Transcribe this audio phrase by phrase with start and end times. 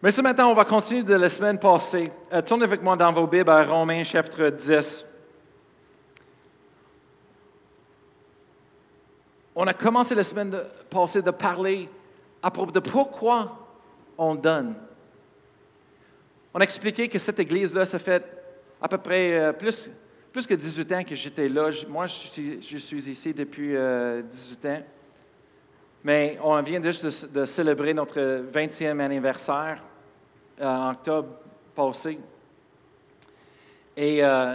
[0.00, 2.08] Mais ce matin, on va continuer de la semaine passée.
[2.32, 5.04] Euh, tournez avec moi dans vos Bibles à Romains chapitre 10.
[9.56, 10.56] On a commencé la semaine
[10.88, 11.88] passée de parler
[12.40, 13.58] à propos de pourquoi
[14.16, 14.76] on donne.
[16.54, 18.24] On a expliqué que cette église-là, ça fait
[18.80, 19.90] à peu près euh, plus,
[20.32, 21.70] plus que 18 ans que j'étais là.
[21.88, 24.22] Moi, je suis, ici depuis 18 euh,
[24.64, 24.82] ans.
[26.04, 28.20] Mais on vient juste de, célébrer notre
[28.50, 29.82] 20e anniversaire
[30.60, 31.28] euh, en octobre
[31.74, 32.18] passé.
[33.96, 34.54] Et euh,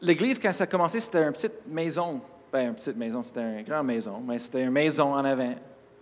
[0.00, 2.20] l'église, quand ça a commencé, c'était une petite maison.
[2.52, 5.54] Ben, une petite maison, c'était une grande maison, mais c'était une maison en avant.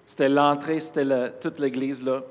[0.06, 2.22] C'était l'entrée, c'était toute l'église là.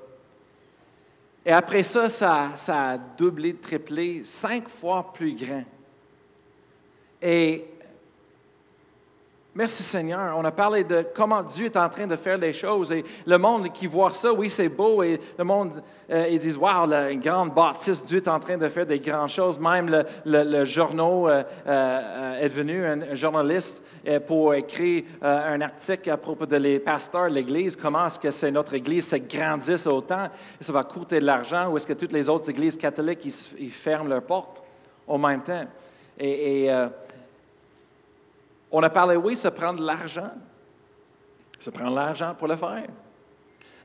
[1.45, 5.63] Et après ça, ça, ça a doublé, triplé, cinq fois plus grand.
[7.21, 7.65] Et
[9.55, 10.35] Merci Seigneur.
[10.35, 13.37] On a parlé de comment Dieu est en train de faire les choses et le
[13.37, 17.19] monde qui voit ça, oui, c'est beau et le monde, euh, ils disent, wow, une
[17.19, 19.59] grande bâtisse, Dieu est en train de faire des grandes choses.
[19.59, 19.91] Même
[20.25, 23.83] le, le, journal euh, euh, est devenu un, journaliste
[24.25, 28.51] pour écrire un article à propos de les pasteurs de l'Église, comment est-ce que c'est
[28.51, 30.29] notre Église se grandisse autant?
[30.59, 31.69] Ça va coûter de l'argent?
[31.69, 33.23] Ou est-ce que toutes les autres églises catholiques,
[33.59, 34.63] ils, ferment leurs portes
[35.07, 35.65] au même temps?
[36.19, 36.69] Et
[38.73, 40.31] on a parlé, oui, ça prend de l'argent.
[41.59, 42.87] Ça prend de l'argent pour le faire.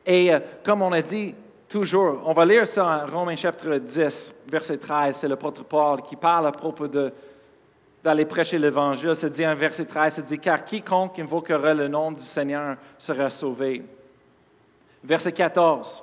[0.04, 1.34] Et euh, comme on a dit
[1.68, 6.16] toujours, on va lire ça en Romains chapitre 10, verset 13, c'est l'apôtre Paul qui
[6.16, 7.12] parle à propos de
[8.02, 9.14] d'aller prêcher l'Évangile.
[9.16, 13.28] C'est dit en verset 13, c'est dit, car quiconque invoquera le nom du Seigneur sera
[13.28, 13.82] sauvé.
[15.04, 16.02] Verset 14,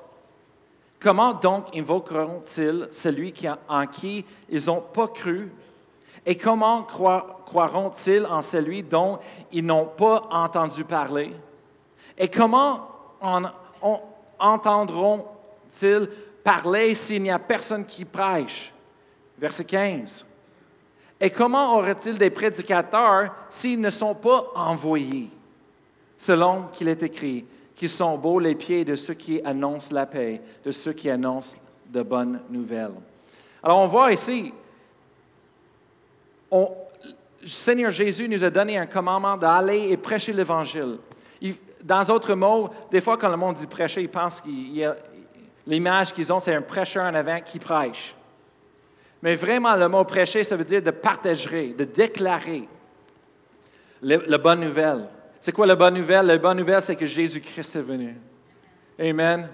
[1.00, 5.52] comment donc invoqueront-ils celui qui, en qui ils n'ont pas cru
[6.26, 9.20] et comment croiront-ils en celui dont
[9.52, 11.32] ils n'ont pas entendu parler?
[12.18, 12.88] Et comment
[14.40, 16.10] entendront-ils
[16.44, 18.74] parler s'il n'y a personne qui prêche?
[19.38, 20.26] Verset 15.
[21.20, 25.30] Et comment auraient-ils des prédicateurs s'ils ne sont pas envoyés?
[26.18, 27.46] Selon qu'il est écrit,
[27.76, 31.58] qui sont beaux les pieds de ceux qui annoncent la paix, de ceux qui annoncent
[31.88, 32.96] de bonnes nouvelles.
[33.62, 34.54] Alors on voit ici
[37.46, 40.98] Seigneur Jésus nous a donné un commandement d'aller et prêcher l'Évangile.
[41.84, 44.96] Dans d'autres mots, des fois, quand le monde dit prêcher, ils pensent qu'il y a
[45.68, 48.16] l'image qu'ils ont, c'est un prêcheur en avant qui prêche.
[49.22, 52.68] Mais vraiment, le mot prêcher, ça veut dire de partager, de déclarer
[54.02, 55.08] la bonne nouvelle.
[55.40, 56.26] C'est quoi la bonne nouvelle?
[56.26, 58.16] La bonne nouvelle, c'est que Jésus-Christ est venu.
[59.00, 59.50] Amen.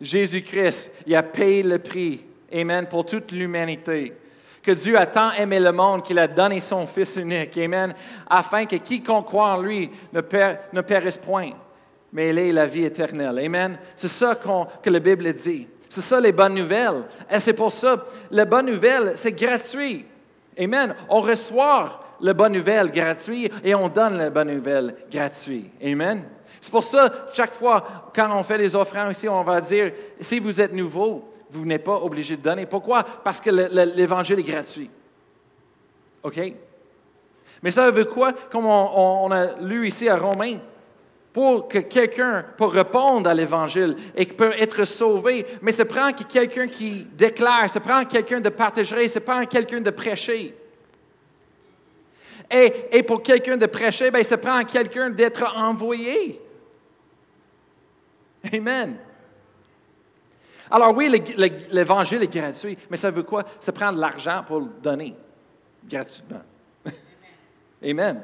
[0.00, 2.24] Jésus-Christ, il a payé le prix.
[2.52, 2.86] Amen.
[2.86, 4.14] Pour toute l'humanité
[4.62, 7.94] que Dieu a tant aimé le monde qu'il a donné son Fils unique, Amen,
[8.28, 10.20] afin que quiconque croit en lui ne,
[10.80, 11.50] périsse point,
[12.12, 13.38] mais il ait la vie éternelle.
[13.38, 13.78] Amen.
[13.96, 15.66] C'est ça que la Bible dit.
[15.88, 17.02] C'est ça les bonnes nouvelles.
[17.30, 20.04] Et c'est pour ça, la bonne nouvelle, c'est gratuit.
[20.58, 20.94] Amen.
[21.08, 25.72] On reçoit la bonne nouvelle gratuite et on donne la bonne nouvelle gratuite.
[25.82, 26.22] Amen.
[26.60, 30.38] C'est pour ça, chaque fois, quand on fait les offrandes ici, on va dire, si
[30.38, 32.66] vous êtes nouveau, vous n'êtes pas obligé de donner.
[32.66, 33.02] Pourquoi?
[33.02, 34.90] Parce que l'Évangile est gratuit.
[36.22, 36.40] OK?
[37.62, 38.32] Mais ça veut quoi?
[38.32, 40.58] Comme on, a lu ici à Romains,
[41.32, 46.66] pour que quelqu'un pour répondre à l'Évangile et peut être sauvé, mais ça prend quelqu'un
[46.66, 50.54] qui déclare, ça prend quelqu'un de partager, ça prend quelqu'un de prêcher.
[52.50, 56.40] Et, et pour quelqu'un de prêcher, ben, ça prend quelqu'un d'être envoyé.
[58.52, 58.96] Amen.
[60.70, 61.08] Alors oui,
[61.70, 63.44] l'Évangile est gratuit, mais ça veut quoi?
[63.58, 65.14] Ça prend de l'argent pour donner
[65.84, 66.42] gratuitement.
[67.82, 68.22] Amen.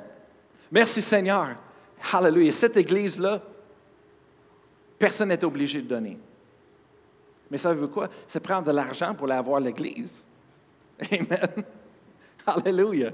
[0.70, 1.56] Merci Seigneur.
[2.12, 2.52] Hallelujah.
[2.52, 3.40] Cette Église-là,
[4.98, 6.18] personne n'est obligé de donner.
[7.50, 8.08] Mais ça veut quoi?
[8.26, 10.26] Ça prend de l'argent pour avoir l'Église.
[11.10, 11.64] Amen.
[12.46, 13.10] Hallelujah.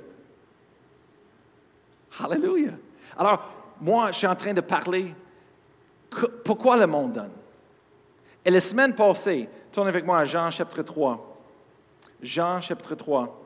[2.20, 2.72] Hallelujah.
[3.16, 3.50] Alors,
[3.80, 5.14] moi, je suis en train de parler
[6.44, 7.30] pourquoi le monde donne?
[8.44, 11.36] Et la semaine passée, tourne avec moi à Jean chapitre 3.
[12.20, 13.40] Jean chapitre 3,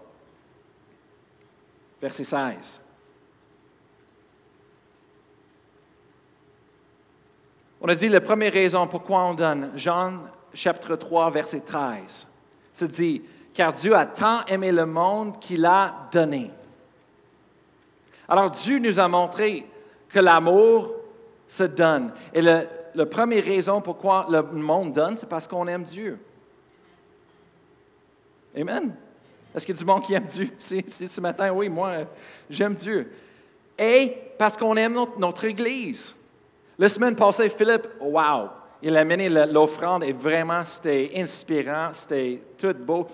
[2.01, 2.81] verset 16.
[7.81, 9.71] On a dit la première raison pourquoi on donne.
[9.77, 10.21] Jean
[10.53, 12.27] chapitre 3, verset 13.
[12.73, 13.23] C'est dit,
[13.55, 16.51] car Dieu a tant aimé le monde qu'il a donné.
[18.29, 19.67] Alors Dieu nous a montré
[20.09, 20.91] que l'amour
[21.47, 22.13] se donne.
[22.35, 22.67] Et le,
[22.97, 26.19] la première raison pourquoi le monde donne, c'est parce qu'on aime Dieu.
[28.57, 28.95] Amen.
[29.55, 30.49] Est-ce qu'il y a du monde qui aime Dieu?
[30.59, 31.93] Si, ce matin, oui, moi,
[32.49, 33.11] j'aime Dieu.
[33.79, 36.17] Et parce qu'on aime notre, Église.
[36.79, 38.49] La semaine passée, Philippe, wow,
[38.83, 43.07] il a amené l'offrande et vraiment, c'était inspirant, c'était tout beau.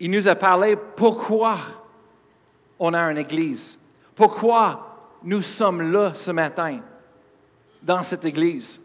[0.00, 1.56] Il nous a parlé pourquoi
[2.78, 3.78] on a une église,
[4.16, 6.80] pourquoi nous sommes là ce matin
[7.82, 8.80] dans cette église,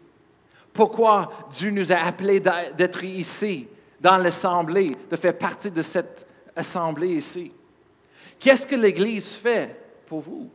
[0.72, 3.66] pourquoi Dieu nous a appelés d'être ici,
[4.00, 7.52] dans l'assemblée, de faire partie de cette assemblée ici?
[8.38, 9.74] Qu'est-ce que l'Église fait
[10.06, 10.48] pour vous?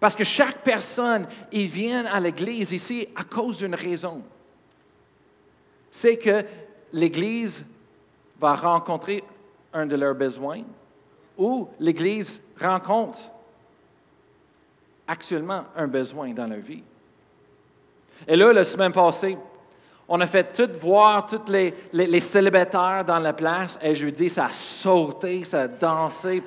[0.00, 4.22] Parce que chaque personne, ils viennent à l'Église ici à cause d'une raison.
[5.90, 6.44] C'est que
[6.92, 7.64] l'Église
[8.38, 9.24] va rencontrer
[9.72, 10.62] un de leurs besoins
[11.38, 13.30] ou l'Église rencontre
[15.06, 16.82] actuellement un besoin dans leur vie.
[18.26, 19.36] Et là, la semaine passée,
[20.08, 24.30] on a fait tout voir tous les, les, célibataires dans la place et je dis,
[24.30, 26.42] ça a sauté, ça a dansé.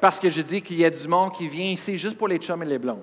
[0.00, 2.38] parce que je dis qu'il y a du monde qui vient ici juste pour les
[2.38, 3.02] chums et les blonds.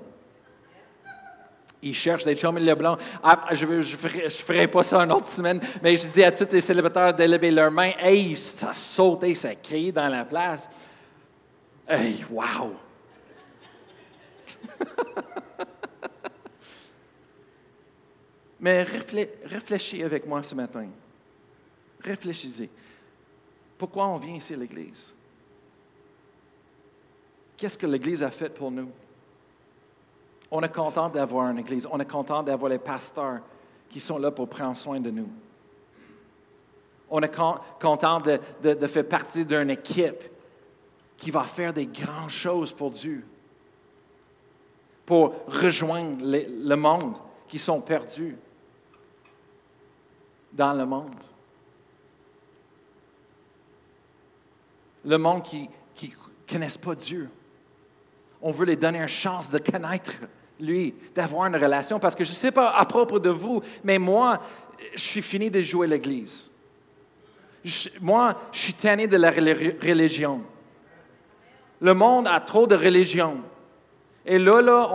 [1.82, 2.98] Ils cherchent des chums et les blonds.
[3.22, 6.62] Ah, je ne ferai, pas ça une autre semaine, mais je dis à tous les
[6.62, 7.92] célibataires d'élever leurs mains.
[8.00, 10.70] Hey, ça a sauté, ça a crié dans la place.
[11.88, 12.72] Hey, wow!
[18.60, 20.88] Mais réfléchis avec moi ce matin.
[22.00, 22.70] Réfléchissez.
[23.78, 25.14] Pourquoi on vient ici à l'Église?
[27.58, 28.90] Qu'est-ce que l'Église a fait pour nous?
[30.50, 31.88] On est content d'avoir une Église.
[31.92, 33.42] On est content d'avoir les pasteurs
[33.90, 35.30] qui sont là pour prendre soin de nous.
[37.10, 37.36] On est
[37.82, 38.40] content de,
[38.74, 40.24] de faire partie d'une équipe
[41.18, 43.24] qui va faire des grandes choses pour Dieu,
[45.06, 47.18] pour rejoindre le monde
[47.48, 48.36] qui sont perdus
[50.52, 51.16] dans le monde.
[55.06, 55.70] Le monde qui
[56.02, 56.08] ne
[56.48, 57.30] connaisse pas Dieu.
[58.42, 60.14] On veut les donner une chance de connaître
[60.60, 62.00] lui, d'avoir une relation.
[62.00, 64.40] Parce que je ne sais pas à propos de vous, mais moi,
[64.96, 66.50] je suis fini de jouer l'Église.
[68.02, 70.42] moi, je suis tanné de la religion.
[71.82, 73.38] Le monde a trop de religion.
[74.26, 74.90] Et là, là,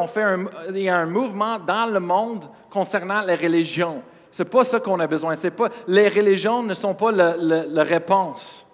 [0.71, 4.03] il y a un mouvement dans le monde concernant la religion.
[4.31, 5.35] Ce n'est pas ça qu'on a besoin.
[5.35, 5.53] C'est
[5.87, 8.65] les religions ne sont pas la, réponse.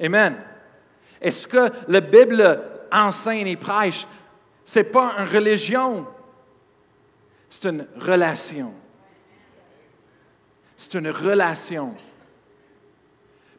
[0.00, 0.36] Amen.
[1.20, 2.60] est ce que la Bible
[2.92, 4.06] enseigne et prêche,
[4.64, 6.06] ce n'est pas une religion,
[7.50, 8.72] c'est une relation.
[10.76, 11.96] C'est une relation.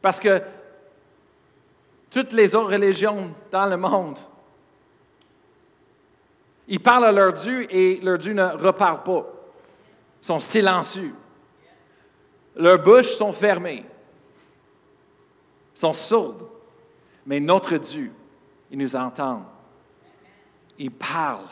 [0.00, 0.40] Parce que
[2.10, 4.18] toutes les autres religions dans le monde,
[6.70, 9.26] ils parlent à leur Dieu et leur Dieu ne reparle pas
[10.20, 11.14] sont silencieux.
[12.56, 13.84] Leurs bouches sont fermées,
[15.74, 16.46] sont sourdes.
[17.26, 18.12] Mais notre Dieu,
[18.70, 19.44] il nous entend.
[20.78, 21.46] Il parle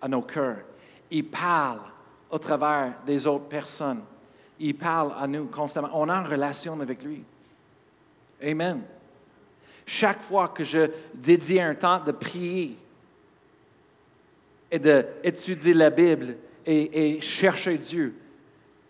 [0.00, 0.58] à nos cœurs.
[1.10, 1.80] Il parle
[2.30, 4.02] au travers des autres personnes.
[4.58, 5.90] Il parle à nous constamment.
[5.92, 7.24] On a une relation avec lui.
[8.42, 8.82] Amen.
[9.84, 12.78] Chaque fois que je dédie un temps de prier
[14.72, 18.14] et d'étudier la Bible, et, chercher Dieu.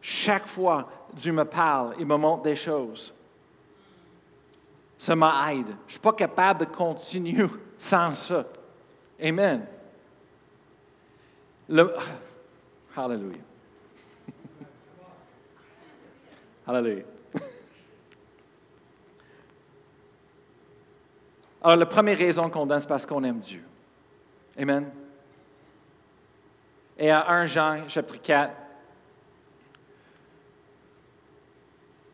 [0.01, 3.13] Chaque fois, Dieu me parle, il me montre des choses.
[4.97, 5.67] Ça m'aide.
[5.67, 7.49] Je ne suis pas capable de continuer
[7.79, 8.47] sans ça.
[9.21, 9.67] Amen.
[11.69, 11.93] Le...
[12.97, 13.39] Hallelujah.
[16.67, 17.05] Hallelujah.
[21.65, 23.63] Alors, la première raison qu'on donne, c'est parce qu'on aime Dieu.
[24.59, 24.91] Amen.
[27.03, 28.53] Et à 1 Jean, chapitre 4,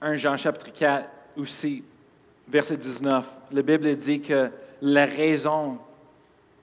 [0.00, 1.84] 1 Jean, chapitre 4 aussi,
[2.48, 5.78] verset 19, la Bible dit que la raison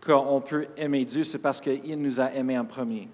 [0.04, 3.08] qu'on peut aimer Dieu, c'est parce qu'il nous a aimés en premier.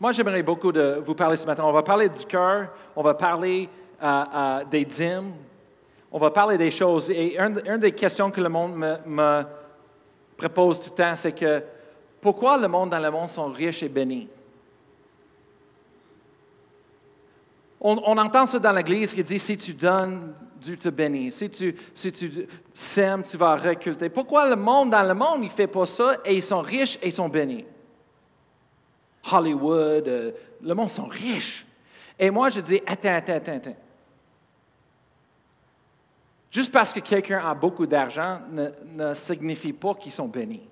[0.00, 1.64] Moi, j'aimerais beaucoup de vous parler ce matin.
[1.66, 3.68] On va parler du cœur, on va parler
[4.02, 5.34] euh, euh, des dîmes,
[6.10, 7.10] on va parler des choses.
[7.10, 8.74] Et une, des questions que le monde
[9.04, 9.44] me
[10.48, 11.62] propose tout le temps, c'est que
[12.20, 14.28] pourquoi le monde dans le monde sont riches et bénis?
[17.84, 21.32] On, entend ça dans l'Église qui dit si tu donnes, Dieu te bénit.
[21.32, 24.08] Si tu, si tu sèmes, tu vas reculter.
[24.08, 27.08] Pourquoi le monde dans le monde, ne fait pas ça et ils sont riches et
[27.08, 27.64] ils sont bénis?
[29.32, 30.30] Hollywood, euh,
[30.62, 31.66] le monde sont riches.
[32.16, 33.76] Et moi, je dis attends, attends, attends, attends.
[36.52, 40.68] Juste parce que quelqu'un a beaucoup d'argent ne, signifie pas qu'ils sont bénis.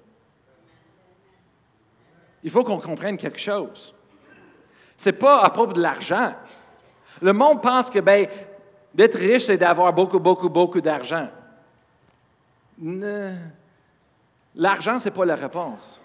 [2.43, 3.95] Il faut qu'on comprenne quelque chose.
[4.99, 6.35] Ce n'est pas à propos de l'argent.
[7.23, 8.29] Le monde pense que ben,
[8.93, 11.29] d'être riche, c'est d'avoir beaucoup, beaucoup, beaucoup d'argent.
[14.55, 15.99] L'argent, ce n'est pas la réponse.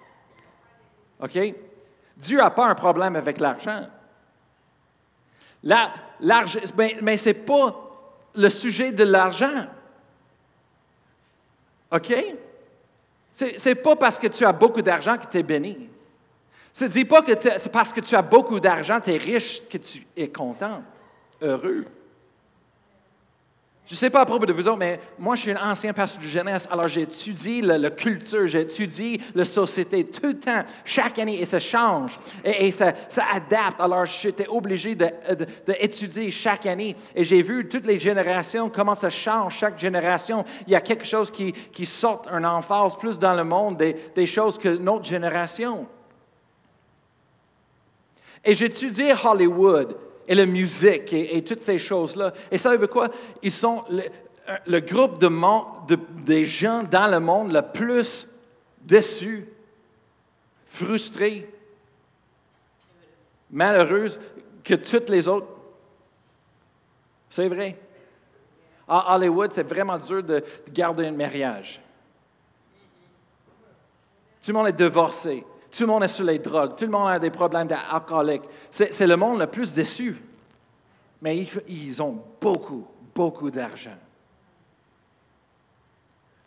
[1.21, 1.37] OK?
[2.15, 3.87] Dieu n'a pas un problème avec l'argent.
[5.63, 6.59] L'argent,
[7.01, 7.84] mais, ce n'est pas
[8.35, 9.65] le sujet de l'argent.
[11.91, 12.13] OK?
[13.31, 15.89] Ce n'est pas parce que tu as beaucoup d'argent que tu es béni.
[16.73, 20.05] Ce pas que c'est parce que tu as beaucoup d'argent, tu es riche, que tu
[20.17, 20.83] es content,
[21.41, 21.85] heureux.
[23.87, 25.93] Je ne sais pas à propos de vous autres, mais moi, je suis un ancien
[25.93, 30.63] pasteur de jeunesse, alors j'ai étudié la, culture, j'ai étudié la société tout le temps,
[30.83, 32.93] chaque année, et ça change, et, ça,
[33.31, 33.79] adapte.
[33.79, 39.57] Alors, j'étais obligé d'étudier chaque année, et j'ai vu toutes les générations, comment ça change
[39.57, 40.43] chaque génération.
[40.65, 43.95] Il y a quelque chose qui, qui sort un emphase plus dans le monde, des,
[44.15, 45.85] des choses que notre génération.
[48.43, 49.95] Et étudié Hollywood
[50.27, 52.33] et la musique et, toutes ces choses-là.
[52.51, 53.09] Et ça veut quoi?
[53.41, 53.83] Ils sont
[54.65, 55.27] le, groupe de,
[55.87, 58.27] de, des gens dans le monde le plus
[58.81, 59.47] déçus,
[60.65, 61.49] frustrés,
[63.51, 64.07] malheureux
[64.63, 65.47] que toutes les autres.
[67.29, 67.77] C'est vrai.
[68.87, 71.81] À Hollywood, c'est vraiment dur de garder un mariage.
[74.43, 75.43] Tout le monde est divorcé.
[75.75, 76.75] Tout le monde est sur les drogues.
[76.77, 78.43] Tout le monde a des problèmes d'alcoolique.
[78.71, 80.15] C'est le monde le plus déçu.
[81.21, 83.97] Mais ils, ont beaucoup, beaucoup d'argent.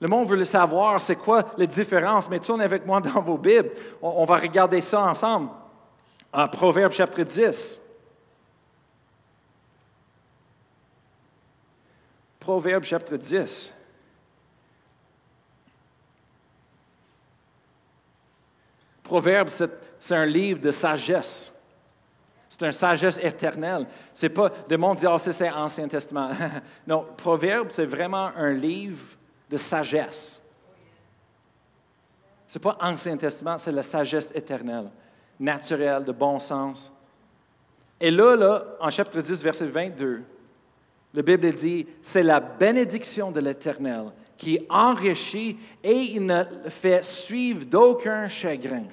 [0.00, 2.30] Le monde veut le savoir, c'est quoi les différences.
[2.30, 3.70] Mais tournez avec moi dans vos Bibles.
[4.00, 5.50] On, va regarder ça ensemble.
[6.32, 7.82] En Proverbe chapitre 10.
[12.40, 13.74] Proverbe chapitre 10.
[19.08, 21.50] Proverbe, c'est un livre de sagesse.
[22.46, 23.86] C'est une sagesse éternelle.
[24.12, 26.28] C'est pas de monde dit, oh, c'est Ancien Testament.
[26.86, 29.02] non, Proverbe, c'est vraiment un livre
[29.48, 30.42] de sagesse.
[32.46, 34.90] C'est pas Ancien Testament, c'est la sagesse éternelle,
[35.40, 36.92] naturelle, de bon sens.
[37.98, 40.22] Et là, là, en chapitre 10, verset 22,
[41.14, 47.64] la Bible dit, c'est la bénédiction de l'Éternel qui enrichit et il ne fait suivre
[47.64, 48.84] d'aucun chagrin.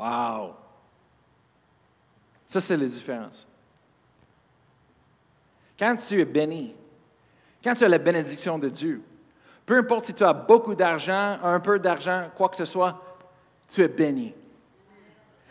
[0.00, 0.54] Wow!
[2.46, 3.46] Ça, c'est la différence.
[5.78, 6.74] Quand tu es béni,
[7.62, 9.02] quand tu as la bénédiction de Dieu,
[9.66, 12.98] peu importe si tu as beaucoup d'argent, un peu d'argent, quoi que ce soit,
[13.68, 14.32] tu es béni.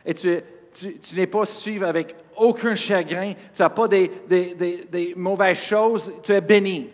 [0.03, 0.41] Et tu,
[1.13, 6.89] n'es pas suivi avec aucun chagrin, tu n'as pas des mauvaises choses, tu es béni.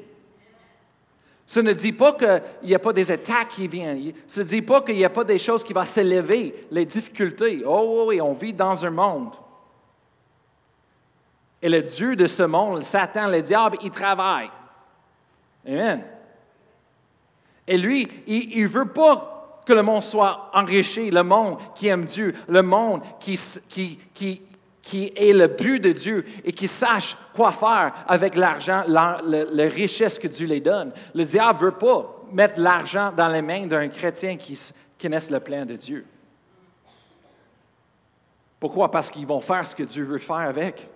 [1.48, 4.14] Ça ne dit pas qu'il n'y a pas des attaques qui viennent.
[4.26, 7.64] Ça ne dit pas qu'il n'y a pas des choses qui vont s'élever, les difficultés.
[7.66, 9.32] Oh oui, on vit dans un monde.
[11.62, 14.50] Et le Dieu de ce monde, Satan, le diable, il travaille.
[15.68, 16.04] Amen.
[17.68, 22.06] Et lui, il ne veut pas que le monde soit enrichi, le monde qui aime
[22.06, 23.40] Dieu, le monde qui,
[24.86, 29.20] qui est le but de Dieu et qui sache quoi faire avec l'argent, la,
[29.68, 30.94] richesse que Dieu les donne.
[31.16, 34.58] Le diable ne veut pas mettre l'argent dans les mains d'un chrétien qui
[35.02, 36.06] connaisse le plan de Dieu.
[38.60, 38.92] Pourquoi?
[38.92, 40.88] Parce qu'ils vont faire ce que Dieu veut faire avec.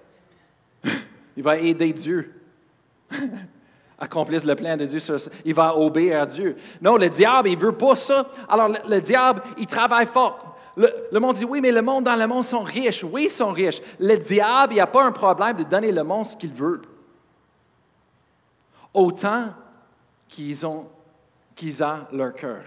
[1.35, 2.39] Il va aider Dieu.
[3.97, 4.99] Accomplir le plan de Dieu.
[5.43, 6.57] Il va obéir à Dieu.
[6.79, 8.29] Non, le diable, il ne veut pas ça.
[8.47, 10.58] Alors, le, le diable, il travaille fort.
[11.11, 13.03] Le, monde dit, oui, mais le monde dans le monde sont riches.
[13.03, 13.81] Oui, ils sont riches.
[13.99, 16.81] Le diable, il n'y a pas un problème de donner le monde ce qu'il veut.
[18.93, 19.53] Autant
[20.29, 20.87] qu'ils ont,
[22.13, 22.63] leur cœur.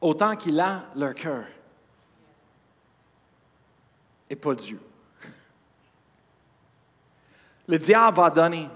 [0.00, 1.44] Autant qu'il a leur cœur.
[4.28, 4.80] Et pas Dieu.
[7.68, 8.68] Le diable va donner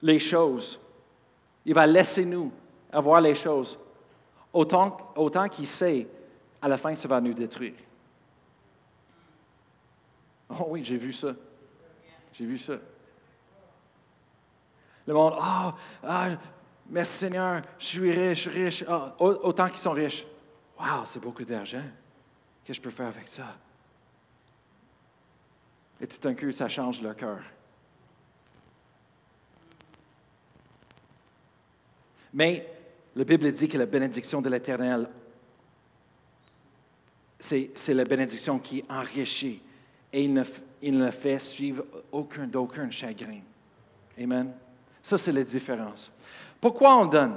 [0.00, 0.78] les choses.
[1.66, 2.52] Il va laisser nous
[2.92, 3.76] avoir les choses.
[4.52, 6.06] Autant qu'il sait
[6.64, 7.74] à la fin, ça va nous détruire.
[10.48, 11.34] Oh oui, j'ai vu ça.
[12.32, 12.76] J'ai vu ça.
[15.06, 16.28] Le monde, ah, ah,
[16.88, 18.82] merci Seigneur, je suis riche, riche.
[18.88, 20.24] Ah, autant qu'ils sont riches.
[20.80, 21.84] Wow, c'est beaucoup d'argent.
[22.64, 23.58] Qu'est-ce que je peux faire avec ça?
[26.00, 27.42] Et tout d'un coup, ça change leur cœur.
[32.32, 32.66] Mais
[33.14, 35.10] la Bible dit que la bénédiction de l'Éternel
[37.44, 39.60] c'est la bénédiction qui enrichit
[40.10, 40.42] et il ne,
[40.80, 43.40] il ne fait suivre aucun d'aucun chagrin.
[44.18, 44.52] Amen.
[45.02, 46.10] Ça, c'est la différence.
[46.58, 47.36] Pourquoi on donne?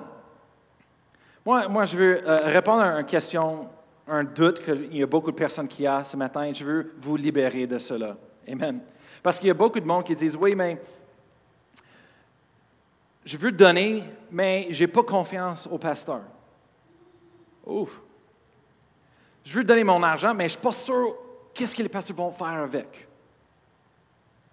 [1.46, 3.68] Moi, moi je veux euh, répondre à une question,
[4.08, 6.94] un doute qu'il y a beaucoup de personnes qui ont ce matin et je veux
[7.02, 8.16] vous libérer de cela.
[8.48, 8.80] Amen.
[9.22, 10.82] Parce qu'il y a beaucoup de monde qui disent, oui, mais
[13.26, 16.22] je veux donner, mais je n'ai pas confiance au pasteur.
[17.66, 18.02] Ouf.
[19.48, 21.16] Je veux donner mon argent, mais je ne suis pas sûr
[21.54, 23.08] qu'est-ce que les pasteurs vont faire avec.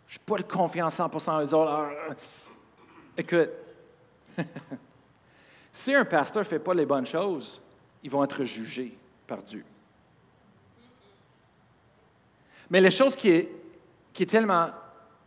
[0.06, 1.72] Je n'ai pas de confiance 100% eux autres.
[1.72, 2.14] Euh,
[3.18, 3.50] écoute,
[5.72, 7.60] si un pasteur ne fait pas les bonnes choses,
[8.04, 8.96] ils vont être jugés
[9.26, 9.64] par Dieu.
[12.70, 13.50] Mais la chose qui est,
[14.28, 14.68] tellement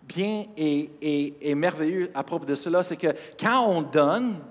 [0.04, 4.42] bien et, et, merveilleux à propos de cela, c'est que quand on donne,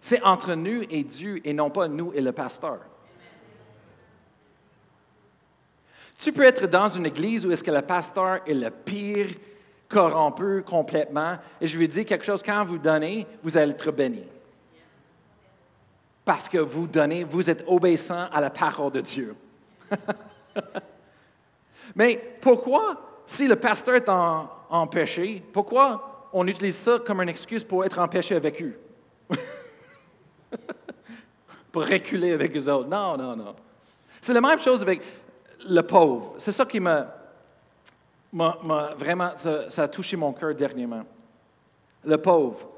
[0.00, 2.78] c'est entre nous et Dieu et non pas nous et le pasteur.
[6.22, 9.26] Tu peux être dans une église où est-ce que le pasteur est le pire
[9.88, 11.36] corrompu complètement.
[11.60, 14.22] Et je lui dis quelque chose, quand vous donnez, vous allez être béni.
[16.24, 19.34] Parce que vous donnez, vous êtes obéissant à la parole de Dieu.
[21.96, 27.64] Mais pourquoi, si le pasteur est en, péché, pourquoi on utilise ça comme une excuse
[27.64, 28.78] pour être en péché avec eux?
[31.72, 32.88] pour reculer avec eux autres.
[32.88, 33.56] Non, non, non.
[34.20, 35.02] C'est la même chose avec
[35.68, 36.34] le pauvre.
[36.38, 37.06] C'est ça qui m'a,
[38.96, 41.04] vraiment, ça, a touché mon cœur dernièrement.
[42.04, 42.68] Le pauvre.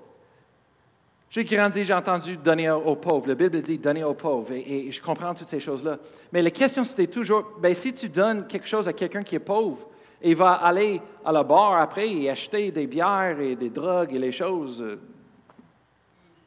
[1.31, 3.29] J'ai grandi, j'ai entendu donner aux pauvres.
[3.29, 4.53] La Bible dit donner aux pauvres.
[4.53, 5.99] Et, je comprends toutes ces choses-là.
[6.33, 9.41] Mais la question, c'était toujours, ben, si tu donnes quelque chose à quelqu'un qui est
[9.41, 9.89] pauvre,
[10.23, 14.19] il va aller à la bar après et acheter des bières et des drogues et
[14.19, 14.81] les choses.
[14.81, 15.01] Euh,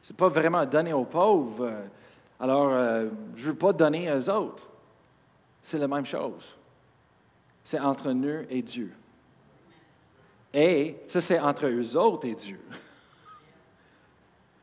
[0.02, 1.70] Ce n'est pas vraiment donner aux pauvres.
[2.40, 4.68] Alors, euh, je ne veux pas donner aux autres.
[5.68, 6.56] C'est la même chose.
[7.62, 8.90] C'est entre nous et Dieu.
[10.54, 12.58] Et ça, c'est entre eux autres et Dieu.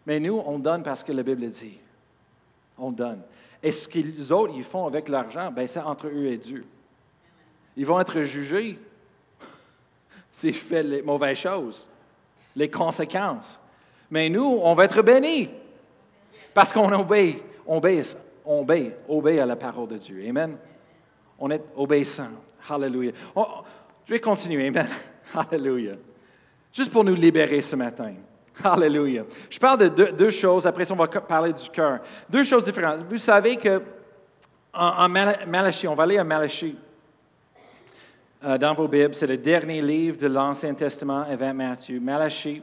[0.07, 1.79] Mais nous, on donne parce que la Bible dit.
[2.75, 3.21] On donne.
[3.61, 6.65] Et ce qu'ils autres ils font avec l'argent, ben, c'est entre eux et Dieu.
[7.77, 8.79] Ils vont être jugés
[10.31, 11.87] s'ils font les mauvaises choses,
[12.55, 13.59] les conséquences.
[14.09, 15.51] Mais nous, on va être bénis
[16.51, 20.27] parce qu'on obéit, on obéit, obéit à la parole de Dieu.
[20.27, 20.57] Amen.
[21.39, 22.29] On est obéissant.
[22.69, 23.11] Hallelujah.
[24.05, 24.67] je vais continuer.
[24.67, 24.87] Amen.
[25.33, 25.95] Hallelujah.
[26.73, 28.13] Juste pour nous libérer ce matin.
[28.63, 29.23] Alléluia.
[29.49, 31.99] Je parle de deux, choses, après ça, on va parler du cœur.
[32.29, 33.05] Deux choses différentes.
[33.09, 33.81] Vous savez que
[34.73, 36.75] en, Malachie, on va aller à Malachie
[38.43, 42.61] euh, dans vos Bibles, c'est le dernier livre de l'Ancien Testament avant Matthieu, Malachie.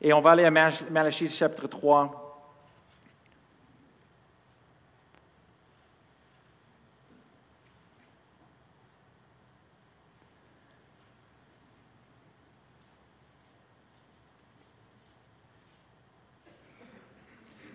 [0.00, 2.23] Et on va aller à Malachie chapitre 3.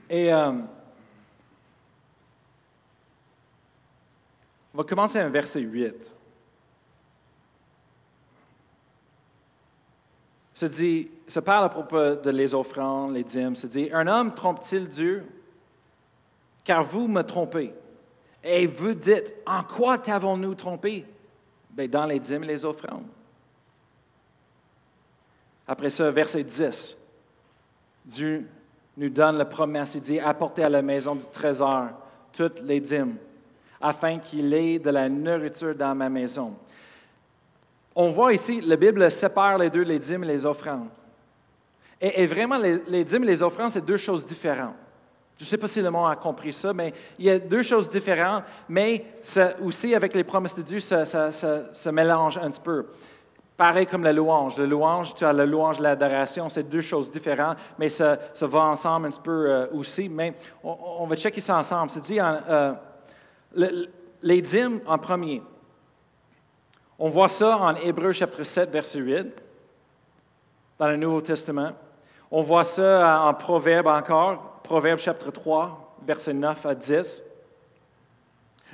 [0.09, 0.51] Et euh,
[4.73, 5.95] on va commencer un verset 8.
[10.55, 14.33] Se dit, se parle à propos de les offrandes, les dîmes, se dit, un homme
[14.33, 15.25] trompe-t-il Dieu?
[16.63, 17.73] Car vous me trompez.
[18.43, 21.05] Et vous dites, en quoi t'avons-nous trompé?
[21.69, 23.05] Bien, dans les dîmes et les offrandes.
[25.67, 26.97] Après ça, verset 10.
[28.05, 28.47] Dieu
[28.99, 29.95] nous donne la promesse.
[29.95, 31.87] Il dit apportez à la maison du trésor
[32.33, 33.15] toutes les dîmes,
[33.81, 36.53] afin qu'il ait de la nourriture dans ma maison.
[37.95, 40.89] On voit ici, la Bible sépare les deux, les dîmes et les offrandes.
[42.01, 44.75] Et, vraiment, les, dîmes et les offrandes, c'est deux choses différentes.
[45.37, 47.61] Je ne sais pas si le monde a compris ça, mais il y a deux
[47.61, 49.05] choses différentes, mais
[49.61, 52.85] aussi avec les promesses de Dieu, ça, ça se mélange un petit peu.
[53.59, 54.57] Pareil comme la louange.
[54.57, 59.07] La louange, tu as la louange, l'adoration, c'est deux choses différentes, mais ça, va ensemble
[59.07, 60.07] un petit peu euh, aussi.
[60.07, 61.89] Mais on, va checker ça ensemble.
[61.89, 62.73] C'est dit euh,
[64.21, 65.43] les dîmes en premier.
[66.97, 69.27] On voit ça en Hébreu chapitre 7, verset 8,
[70.77, 71.71] dans le Nouveau Testament.
[72.31, 77.23] On voit ça en Proverbe encore, Proverbe chapitre 3, verset 9 à 10.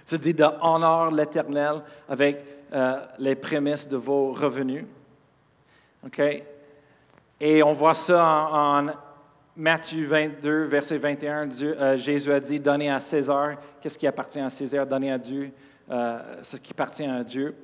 [0.05, 4.83] C'est dit de honore l'Éternel avec euh, les prémices de vos revenus.
[6.05, 6.21] OK?
[7.39, 8.87] Et on voit ça en,
[9.55, 11.49] Matthieu 22, verset 21.
[11.61, 15.53] Euh, Jésus a dit Donnez à César, qu'est-ce qui appartient à César Donnez à Dieu
[15.89, 17.55] euh, ce qui appartient à Dieu.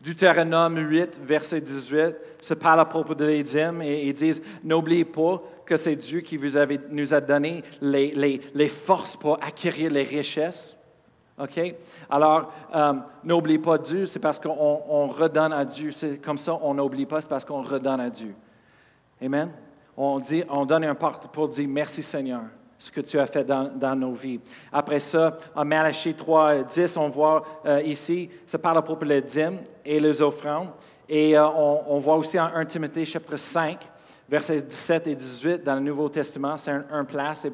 [0.00, 5.04] Deutéronome 8, verset 18, se parle à propos de les dîmes et ils disent N'oubliez
[5.04, 10.76] pas que c'est Dieu qui nous a donné les forces pour acquérir les richesses.
[11.40, 11.74] OK?
[12.08, 12.92] Alors, euh,
[13.24, 15.90] n'oublie pas Dieu, c'est parce qu'on redonne à Dieu.
[15.90, 18.34] C'est comme ça, on n'oublie pas, c'est parce qu'on redonne à Dieu.
[19.22, 19.50] Amen?
[19.96, 22.42] On, dit, on donne un part pour dire merci Seigneur,
[22.78, 24.40] ce que tu as fait dans, nos vies.
[24.72, 29.20] Après ça, en Malachie 3, 10, on voit euh, ici, ça parle à propos des
[29.20, 30.70] dîmes et les offrandes.
[31.08, 33.80] Et euh, on, voit aussi en 1 Timothée chapitre 5,
[34.28, 37.46] versets 17 et 18 dans le Nouveau Testament, c'est un, place.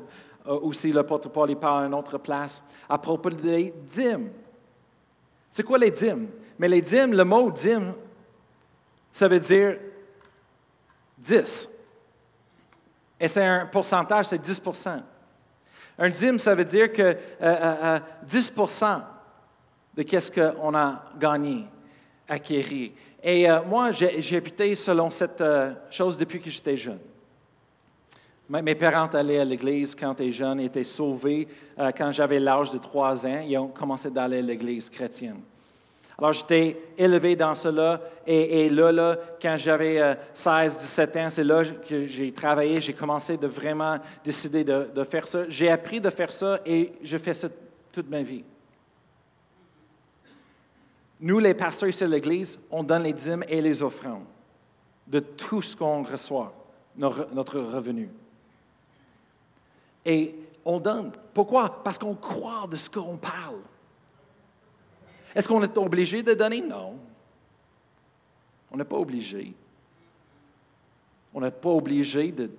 [0.46, 4.30] Euh, aussi, l'apôtre Paul il parle à une autre place à propos des dîmes.
[5.50, 6.28] C'est quoi les dîmes?
[6.58, 7.92] Mais les dîmes, le mot dîme,
[9.10, 9.78] ça veut dire
[11.18, 11.68] 10.
[13.18, 15.00] Et c'est un pourcentage, c'est 10%
[15.98, 18.04] Un dîme, ça veut dire que 10% euh,
[18.82, 18.98] euh,
[19.94, 21.64] de qu'est-ce qu'on a gagné,
[22.28, 22.92] acquéri.
[23.22, 25.42] Et moi, j'ai habité selon cette
[25.90, 27.00] chose depuis que j'étais jeune.
[28.48, 32.78] Mes parents allaient à l'église quand j'étais jeune, étaient sauvés euh, quand j'avais l'âge de
[32.78, 33.42] trois ans.
[33.46, 35.40] Ils ont commencé d'aller à l'église chrétienne.
[36.18, 38.00] Alors, j'étais élevé dans cela.
[38.26, 42.80] Et, là, là, quand j'avais 16, euh, 17 ans, c'est là que j'ai travaillé.
[42.80, 45.48] J'ai commencé de vraiment décider de, de faire ça.
[45.48, 47.48] J'ai appris de faire ça et je fais ça
[47.92, 48.44] toute ma vie.
[51.20, 54.24] Nous, les pasteurs ici à l'Église, on donne les dîmes et les offrandes
[55.06, 56.52] de tout ce qu'on reçoit,
[56.96, 58.08] notre revenu.
[60.06, 61.12] Et on donne.
[61.34, 61.82] Pourquoi?
[61.82, 63.60] Parce qu'on croit de ce qu'on parle.
[65.34, 66.62] Est-ce qu'on est obligé de donner?
[66.62, 66.98] Non.
[68.70, 69.52] On n'est pas obligé.
[71.34, 72.50] On n'est pas obligé de,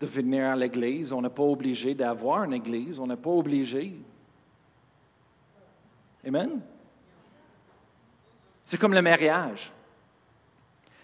[0.00, 1.12] venir à l'église.
[1.12, 2.98] On n'est pas obligé d'avoir une église.
[2.98, 3.94] On n'est pas obligé.
[6.26, 6.60] Amen?
[8.64, 9.72] C'est comme le mariage.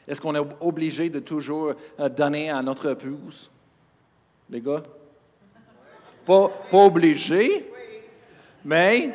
[0.06, 3.50] Est-ce qu'on est obligé de toujours euh, donner à notre épouse,
[4.48, 4.82] les gars?
[6.28, 7.70] Pas, obligé,
[8.62, 9.10] mais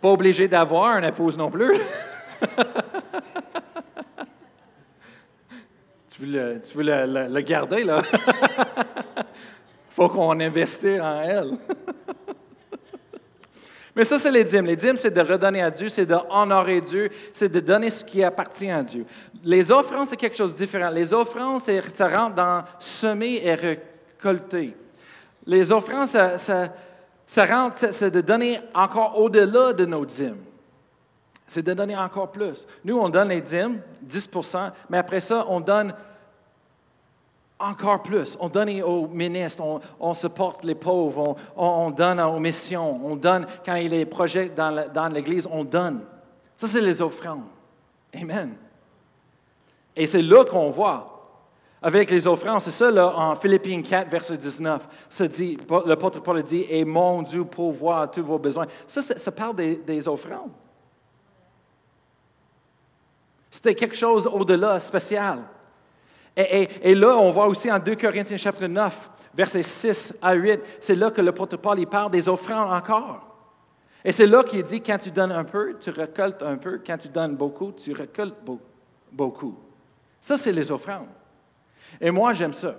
[0.00, 1.78] pas obligé d'avoir un épouse non plus.
[6.10, 8.02] tu veux le, garder, là?
[8.02, 8.10] Il
[9.90, 11.52] faut qu'on investisse en elle.
[13.94, 14.66] Mais ça, c'est les dîmes.
[14.66, 18.24] Les dîmes, c'est de redonner à Dieu, c'est d'honorer Dieu, c'est de donner ce qui
[18.24, 19.06] appartient à Dieu.
[19.44, 20.90] Les offrandes, c'est quelque chose de différent.
[20.90, 24.74] Les offrandes, ça rentre dans semer et récolter.
[25.50, 26.68] Les offrandes, ça, ça,
[27.26, 30.38] c'est de donner encore au-delà de nos dîmes.
[31.44, 32.68] C'est de donner encore plus.
[32.84, 35.92] Nous, on donne les dîmes, 10% mais après ça, on donne
[37.58, 38.36] encore plus.
[38.38, 43.74] On donne aux ministres, on, supporte les pauvres, on, donne aux missions, on donne quand
[43.74, 46.02] il y a dans l'Église, on donne.
[46.56, 47.42] Ça, c'est les offrandes.
[48.14, 48.54] Amen.
[49.96, 51.09] Et c'est là qu'on voit
[51.82, 52.60] avec les offrandes.
[52.60, 54.86] C'est ça, là, en Philippiens 4, verset 19.
[55.08, 58.66] Ça dit, l'apôtre Paul dit, et mon Dieu pourvoit tous vos besoins.
[58.86, 60.50] Ça, ça, parle des, offrandes.
[63.50, 65.40] C'était quelque chose au-delà, spécial.
[66.36, 70.94] Et, là, on voit aussi en 2 Corinthiens chapitre 9, versets 6 à 8, c'est
[70.94, 73.26] là que l'apôtre Paul il parle des offrandes encore.
[74.04, 76.80] Et c'est là qu'il dit, quand tu donnes un peu, tu récoltes un peu.
[76.86, 78.38] Quand tu donnes beaucoup, tu récoltes
[79.12, 79.58] beaucoup.
[80.20, 81.08] Ça, c'est les offrandes.
[82.00, 82.74] Et moi, j'aime ça.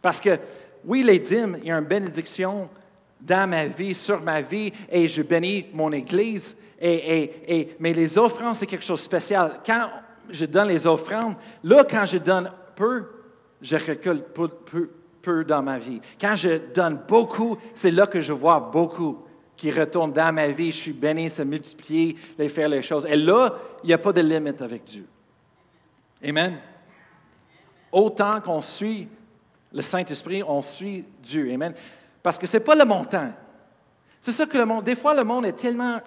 [0.00, 0.38] Parce que,
[0.84, 2.68] oui, les dîmes, il y a une bénédiction
[3.20, 6.56] dans ma vie, sur ma vie, et je bénis mon Église.
[6.80, 9.60] Et, mais les offrandes, c'est quelque chose de spécial.
[9.64, 9.88] Quand
[10.30, 13.04] je donne les offrandes, là, quand je donne peu,
[13.60, 14.90] je récolte peu,
[15.22, 16.00] peu dans ma vie.
[16.20, 19.24] Quand je donne beaucoup, c'est là que je vois beaucoup
[19.56, 20.70] qui retourne dans ma vie.
[20.70, 23.06] Je suis béni, se multiplier, les faire les choses.
[23.06, 25.06] Et là, il n'y a pas de limite avec Dieu.
[26.22, 26.58] Amen
[27.96, 29.08] autant qu'on suit
[29.72, 31.50] le Saint-Esprit, on suit Dieu.
[31.52, 31.74] Amen.
[32.22, 33.32] Parce que ce n'est pas le montant.
[34.20, 36.00] C'est ça que le monde, des fois, le monde est tellement.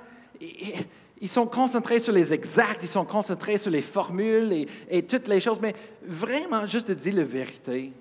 [1.22, 5.40] Ils sont concentrés sur les exacts, ils sont concentrés sur les formules et, toutes les
[5.40, 7.92] choses, mais vraiment juste de dire la vérité.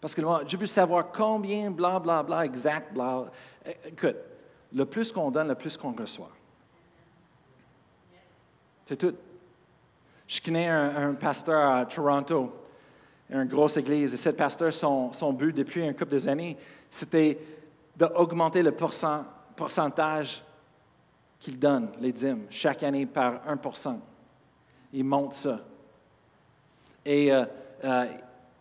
[0.00, 3.30] Parce que je veux savoir combien, bla, bla, bla, exact, bla.
[3.86, 4.16] Écoute,
[4.72, 6.30] le plus qu'on donne, le plus qu'on reçoit.
[8.86, 9.14] C'est tout.
[10.30, 12.52] Je connais un, pasteur à Toronto,
[13.30, 16.56] une grosse église, et ce pasteur, son, but depuis un couple d'années,
[16.88, 17.36] c'était
[17.96, 20.44] d'augmenter le pourcentage
[21.40, 23.98] qu'il donne, les dîmes, chaque année par 1%
[24.92, 25.58] Il monte ça.
[27.04, 27.44] Et euh,
[27.84, 28.06] euh,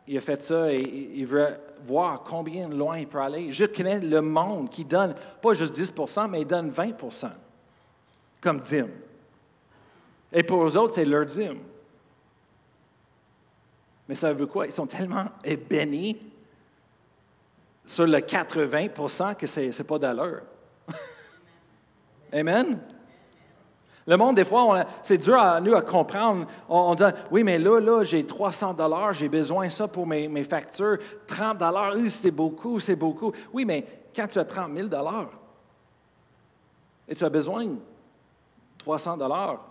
[0.08, 0.80] il a fait ça et
[1.14, 1.56] il veut
[1.86, 3.52] voir combien loin il peut aller.
[3.52, 7.30] Je connais le monde qui donne pas juste 10% mais il donne 20%
[8.42, 8.90] comme dîme.
[10.32, 11.60] Et pour eux autres, c'est leur dîme.
[14.08, 14.66] Mais ça veut quoi?
[14.66, 15.26] Ils sont tellement
[15.70, 16.18] bénis
[17.86, 20.42] sur le 80% que ce n'est pas d'allure.
[22.34, 22.80] Amen?
[24.06, 26.48] Le monde, des fois, c'est dur à nous à comprendre.
[26.68, 30.28] On, dit, oui, mais là, là, j'ai 300 dollars, j'ai besoin de ça pour mes,
[30.28, 30.98] mes factures.
[31.28, 33.32] 30 dollars, c'est beaucoup, c'est beaucoup.
[33.54, 35.30] Oui, mais quand tu as 30 000 dollars
[37.08, 37.76] et tu as besoin de
[38.80, 39.64] 300 dollars,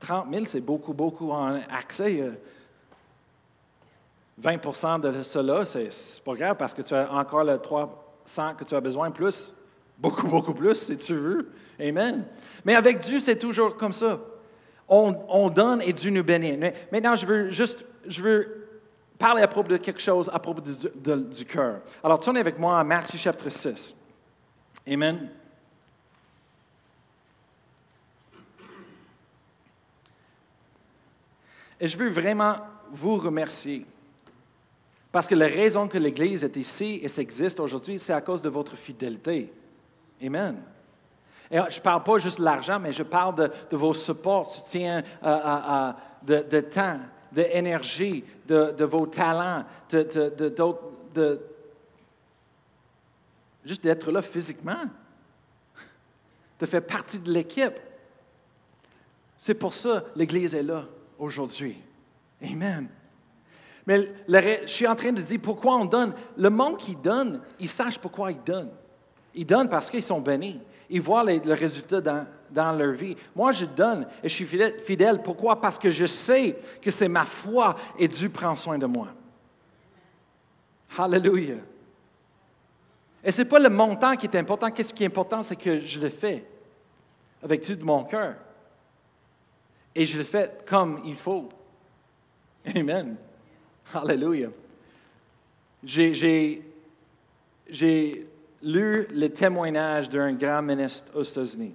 [0.00, 2.20] 30 000, c'est beaucoup, beaucoup en accès.
[2.20, 2.32] Euh.
[4.40, 8.74] 20% de cela, c'est pas grave parce que tu as encore le 300 que tu
[8.74, 9.52] as besoin plus,
[9.98, 11.50] beaucoup, beaucoup plus si tu veux.
[11.80, 12.24] Amen.
[12.64, 14.20] Mais avec Dieu, c'est toujours comme ça.
[14.88, 16.56] On, donne et Dieu nous bénit.
[16.90, 18.68] Maintenant, je veux juste, je veux
[19.18, 21.80] parler à propos de quelque chose à propos du cœur.
[22.02, 23.94] Alors, tournez avec moi à Matthieu chapitre 6.
[24.90, 25.28] Amen.
[31.80, 32.56] Et je veux vraiment
[32.90, 33.86] vous remercier.
[35.12, 38.48] Parce que la raison que l'Église est ici et s'existe aujourd'hui, c'est à cause de
[38.48, 39.52] votre fidélité.
[40.22, 40.56] Amen.
[41.50, 43.34] Et je ne parle pas juste de l'argent, mais je parle
[43.70, 46.98] de, vos supports, soutien euh, de, de, temps,
[47.32, 51.40] d'énergie, de, de, vos talents, de,
[53.64, 54.84] juste d'être là physiquement,
[56.60, 57.80] de faire partie de l'équipe.
[59.38, 60.84] C'est pour ça que l'Église est là
[61.18, 61.76] aujourd'hui.
[62.42, 62.88] Amen.
[63.86, 66.12] Mais je suis en train de dire pourquoi on donne.
[66.36, 68.72] Le monde qui donne, ils sachent pourquoi ils donnent.
[69.34, 70.60] Ils donnent parce qu'ils sont bénis.
[70.90, 73.16] Ils voient le résultat dans, dans, leur vie.
[73.34, 74.48] Moi, je donne et je suis
[74.84, 75.22] fidèle.
[75.22, 75.60] Pourquoi?
[75.60, 79.08] Parce que je sais que c'est ma foi et Dieu prend soin de moi.
[80.96, 81.56] Hallelujah.
[83.22, 84.70] Et ce n'est pas le montant qui est important.
[84.70, 85.42] Qu'est-ce qui est important?
[85.42, 86.46] C'est que je le fais
[87.42, 88.36] avec tout mon cœur.
[89.94, 91.48] Et je le fais comme il faut.
[92.74, 93.16] Amen.
[93.92, 94.50] Hallelujah.
[95.82, 96.62] J'ai
[98.62, 101.74] lu le témoignage d'un grand ministre aux États-Unis.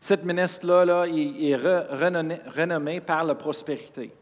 [0.00, 4.12] Cet ministre-là, il est renommé, par la prospérité.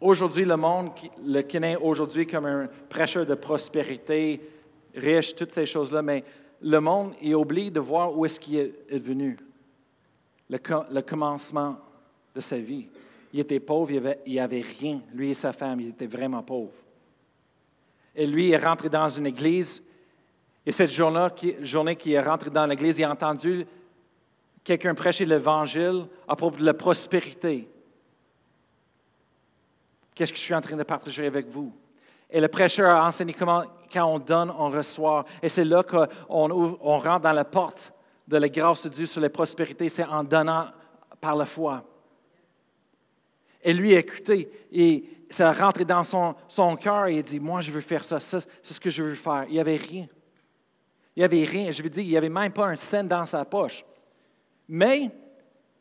[0.00, 0.90] Aujourd'hui, le monde
[1.24, 4.40] le connaît aujourd'hui comme un prêcheur de prospérité,
[4.94, 6.24] riche, toutes ces choses-là, mais
[6.62, 9.38] le monde est oublié de voir où est-ce qu'il est venu,
[10.50, 11.76] le, commencement
[12.34, 12.86] de sa vie.
[13.32, 15.00] Il était pauvre, il n'y avait, rien.
[15.14, 16.72] Lui et sa femme, il était vraiment pauvre.
[18.14, 19.82] Et lui est rentré dans une église.
[20.66, 23.64] Et cette journée qu'il est rentré dans l'église, il a entendu
[24.64, 27.68] quelqu'un prêcher l'évangile à propos de la prospérité.
[30.14, 31.72] Qu'est-ce que je suis en train de partager avec vous?
[32.28, 35.24] Et le prêcheur a enseigné comment, quand on donne, on reçoit.
[35.40, 37.92] Et c'est là qu'on on rentre dans la porte
[38.30, 40.66] de la grâce de Dieu sur la prospérité, c'est en donnant
[41.20, 41.84] par la foi.
[43.62, 47.40] Et lui a écouté et ça a rentré dans son, cœur et il a dit,
[47.40, 49.46] moi je veux faire ça, c'est ce que je veux faire.
[49.48, 50.06] Il n'y avait rien.
[51.16, 51.72] Il n'y avait rien.
[51.72, 53.84] Je veux dire, il n'y avait même pas un cent dans sa poche.
[54.68, 55.10] Mais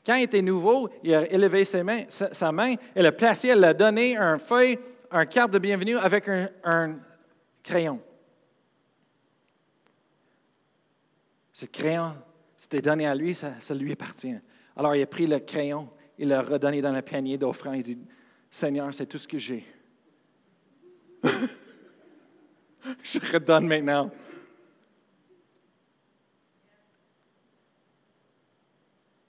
[0.03, 4.17] quand il était nouveau, il a élevé sa, main, elle a placé, elle a donné
[4.17, 4.79] un feuille,
[5.11, 6.95] un carte de bienvenue avec un, un
[7.61, 8.01] crayon.
[11.53, 12.15] Ce crayon,
[12.59, 14.35] c'était donné à lui, ça, lui appartient.
[14.75, 17.77] Alors il a pris le crayon, il l'a redonné dans le panier d'offrande.
[17.77, 17.97] Il dit,
[18.51, 19.65] Seigneur, c'est tout ce que j'ai.
[23.01, 24.11] Je redonne maintenant.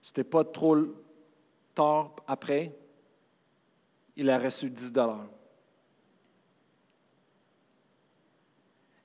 [0.03, 0.79] C'était pas trop
[1.73, 2.77] tard après,
[4.16, 5.29] il a reçu 10 dollars.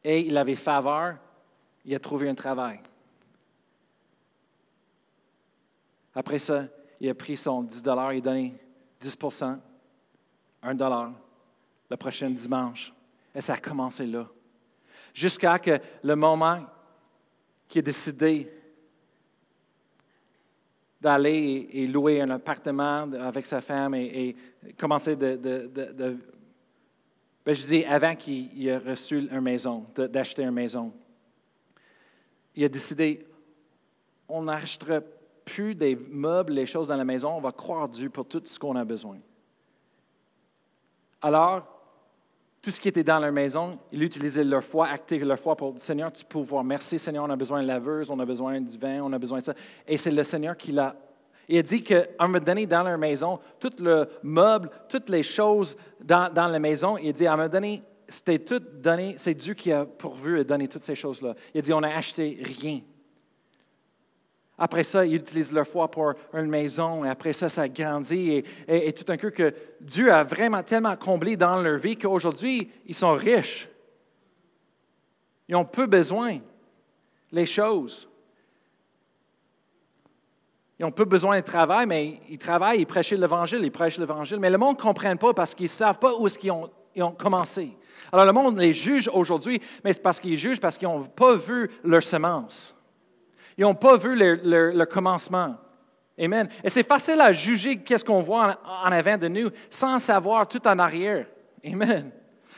[0.03, 1.19] Et il avait faveur,
[1.85, 2.81] il a trouvé un travail.
[6.15, 6.65] Après ça,
[6.99, 8.55] il a pris son 10 il a donné
[9.01, 9.59] 10%
[10.63, 11.11] 1 dollar
[11.89, 12.93] le prochain dimanche.
[13.33, 14.27] Et ça a commencé là.
[15.13, 16.65] Jusqu'à que le moment
[17.67, 18.51] qu'il a décidé
[20.99, 24.35] d'aller et, louer un appartement avec sa femme et,
[24.77, 25.35] commencer de,
[27.45, 30.91] ben, je dis avant qu'il ait reçu une maison, d'acheter une maison.
[32.55, 33.27] Il a décidé,
[34.27, 35.01] on n'achètera
[35.45, 38.59] plus des meubles, les choses dans la maison, on va croire Dieu pour tout ce
[38.59, 39.17] qu'on a besoin.
[41.21, 41.65] Alors,
[42.61, 45.75] tout ce qui était dans leur maison, ils utilisaient leur foi, activaient leur foi pour
[45.77, 46.63] Seigneur, tu peux voir.
[46.63, 49.37] Merci Seigneur, on a besoin de laveuse, on a besoin du vin, on a besoin
[49.37, 49.53] de ça.
[49.87, 50.95] Et c'est le Seigneur qui l'a.
[51.47, 55.77] Il a dit qu'un moment donné, dans leur maison, tout le meuble, toutes les choses
[56.03, 59.35] dans, dans la maison, il a dit à un moment donné, c'était tout donné, c'est
[59.35, 61.35] Dieu qui a pourvu et donné toutes ces choses-là.
[61.53, 62.81] Il a dit, on n'a acheté rien.
[64.57, 68.93] Après ça, ils utilisent leur foi pour une maison, et après ça, ça grandit, et,
[68.93, 73.13] tout un coup que Dieu a vraiment tellement comblé dans leur vie qu'aujourd'hui, ils sont
[73.13, 73.67] riches.
[75.47, 76.39] Ils ont peu besoin
[77.31, 78.07] les choses.
[80.79, 84.39] Ils ont peu besoin de travail, mais ils travaillent, ils prêchent l'Évangile, ils prêchent l'Évangile.
[84.39, 87.77] Mais le monde ne comprend pas parce qu'ils ne savent pas où ils ont commencé.
[88.11, 91.35] Alors le monde les juge aujourd'hui, mais c'est parce qu'ils jugent parce qu'ils n'ont pas
[91.35, 92.74] vu leur semence.
[93.57, 95.55] Ils n'ont pas vu le, commencement.
[96.19, 96.47] Amen.
[96.63, 100.65] Et c'est facile à juger qu'est-ce qu'on voit en, avant de nous sans savoir tout
[100.67, 101.25] en arrière.
[101.65, 102.11] Amen.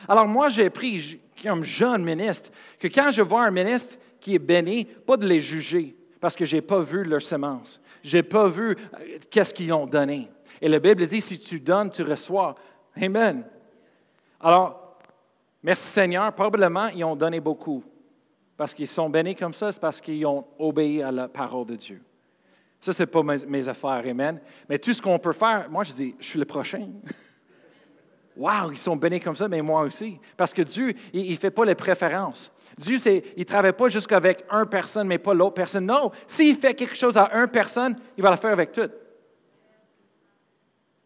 [0.08, 4.40] Alors moi, j'ai appris comme jeune ministre que quand je vois un ministre qui est
[4.40, 7.80] béni, pas de les juger parce que je n'ai pas vu leur semence.
[8.02, 10.28] Je n'ai pas vu euh, qu'est-ce qu'ils ont donné.
[10.60, 12.54] Et la Bible dit, si tu donnes, tu reçois.
[13.00, 13.44] Amen.
[14.40, 14.98] Alors,
[15.62, 17.84] merci Seigneur, probablement ils ont donné beaucoup.
[18.58, 21.76] Parce qu'ils sont bénis comme ça, c'est parce qu'ils ont obéi à la parole de
[21.76, 22.02] Dieu.
[22.80, 24.40] Ça, ce n'est pas mes, affaires, Amen.
[24.68, 26.86] Mais tout ce qu'on peut faire, moi, je dis, je suis le prochain.
[28.36, 30.20] Wow, ils sont bénis comme ça, mais moi aussi.
[30.36, 32.52] Parce que Dieu, il ne fait pas les préférences.
[32.78, 35.86] Dieu, il ne travaille pas juste avec une personne, mais pas l'autre personne.
[35.86, 38.92] Non, s'il fait quelque chose à une personne, il va le faire avec toutes.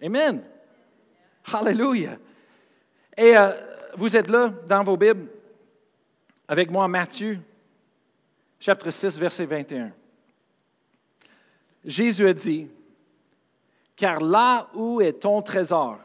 [0.02, 0.42] Amen.
[1.50, 2.18] Hallelujah.
[3.16, 3.52] Et euh,
[3.96, 5.28] vous êtes là dans vos Bibles?
[6.52, 7.38] Avec moi, Matthieu,
[8.60, 9.90] chapitre 6, verset 21.
[11.82, 12.68] Jésus a dit,
[13.96, 15.98] car là où est ton trésor,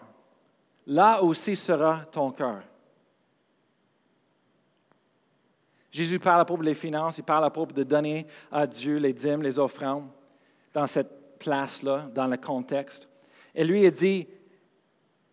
[0.86, 2.62] là aussi sera ton cœur.
[5.92, 9.12] Jésus parle à propos des finances, il parle à propos de donner à Dieu les
[9.12, 10.08] dîmes, les offrandes,
[10.74, 13.10] dans cette place-là, dans le contexte.
[13.54, 14.26] Et lui, il dit,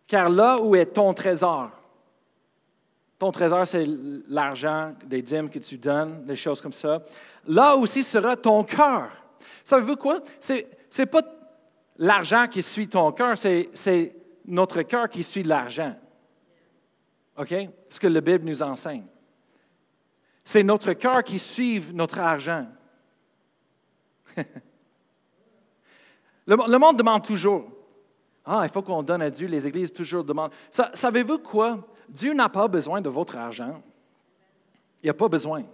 [0.09, 1.71] car là où est ton trésor,
[3.25, 3.87] ton trésor, c'est
[4.29, 7.01] l'argent, des dîmes que tu donnes, des choses comme ça.
[7.47, 9.11] Là aussi sera ton cœur.
[9.65, 10.21] Savez-vous quoi?
[10.39, 10.53] Ce
[10.99, 11.23] n'est pas
[11.97, 15.97] l'argent qui suit ton cœur, c'est notre cœur qui suit l'argent.
[17.39, 17.55] OK?
[17.89, 19.07] Ce que la Bible nous enseigne.
[20.45, 22.67] C'est notre cœur qui suit notre argent.
[26.47, 27.71] le, monde demande toujours.
[28.45, 29.47] Ah, il faut qu'on donne à Dieu.
[29.47, 30.53] Les églises toujours demandent.
[30.71, 31.89] Savez-vous quoi?
[32.09, 33.83] Dieu n'a pas besoin de votre argent.
[35.03, 35.65] Il n'a pas besoin.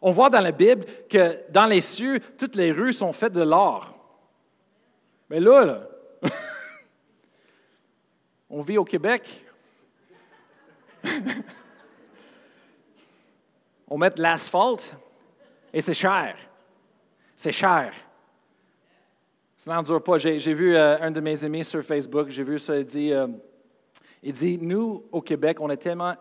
[0.00, 3.42] On voit dans la Bible que dans les cieux, toutes les rues sont faites de
[3.42, 3.96] l'or.
[5.30, 5.88] Mais là,
[8.50, 9.44] on vit au Québec.
[13.88, 14.94] on met de l'asphalte
[15.72, 16.36] et c'est cher.
[17.36, 17.92] C'est cher.
[19.56, 20.18] Ça n'endure pas.
[20.18, 23.28] J'ai, vu euh, un de mes amis sur Facebook, j'ai vu ça, il dit, euh,
[24.22, 26.14] il dit, nous, au Québec, on est tellement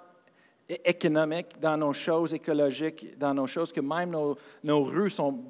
[0.68, 4.12] économique dans nos choses écologiques, dans nos choses, que même
[4.64, 5.44] nos, rues sont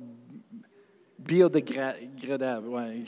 [1.20, 2.68] biodégradables.
[2.68, 3.04] Ouais,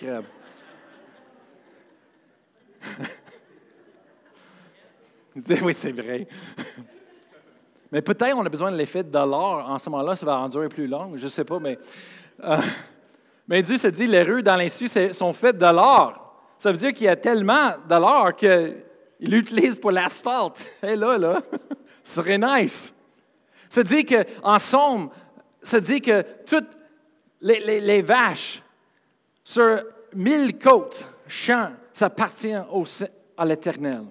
[5.64, 6.28] oui, c'est vrai.
[7.92, 9.70] Mais peut-être on a besoin de l'effet de l'or.
[9.70, 11.12] En ce moment-là, ça va endurer plus long.
[11.16, 11.78] Je ne sais pas, mais.
[12.44, 12.58] Euh,
[13.48, 16.20] mais Dieu se dit les rues dans cieux sont faites de l'or.
[16.58, 18.36] Ça veut dire qu'il y a tellement de l'or
[19.24, 20.66] qu'il l'utilise pour l'asphalte.
[20.84, 21.42] Et là, là,
[22.04, 22.94] ce serait nice.
[23.70, 25.10] Ça dit qu'en somme,
[25.62, 26.78] ça dit que toutes
[27.42, 28.62] les, vaches
[29.44, 29.84] sur
[30.14, 32.54] mille côtes, champs, ça appartient
[33.38, 34.04] à l'Éternel.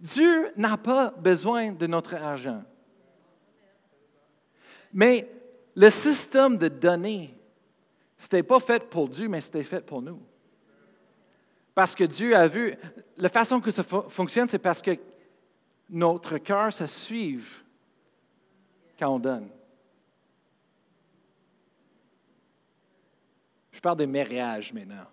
[0.00, 2.62] Dieu n'a pas besoin de notre argent.
[4.92, 5.28] Mais
[5.74, 7.34] le système de données,
[8.18, 10.20] ce n'était pas fait pour Dieu, mais c'était fait pour nous.
[11.76, 12.74] Parce que Dieu a vu,
[13.18, 14.92] la façon que ça fonctionne, c'est parce que
[15.90, 17.62] notre cœur, ça suive
[18.98, 19.50] quand on donne.
[23.72, 25.04] Je parle des mariages maintenant.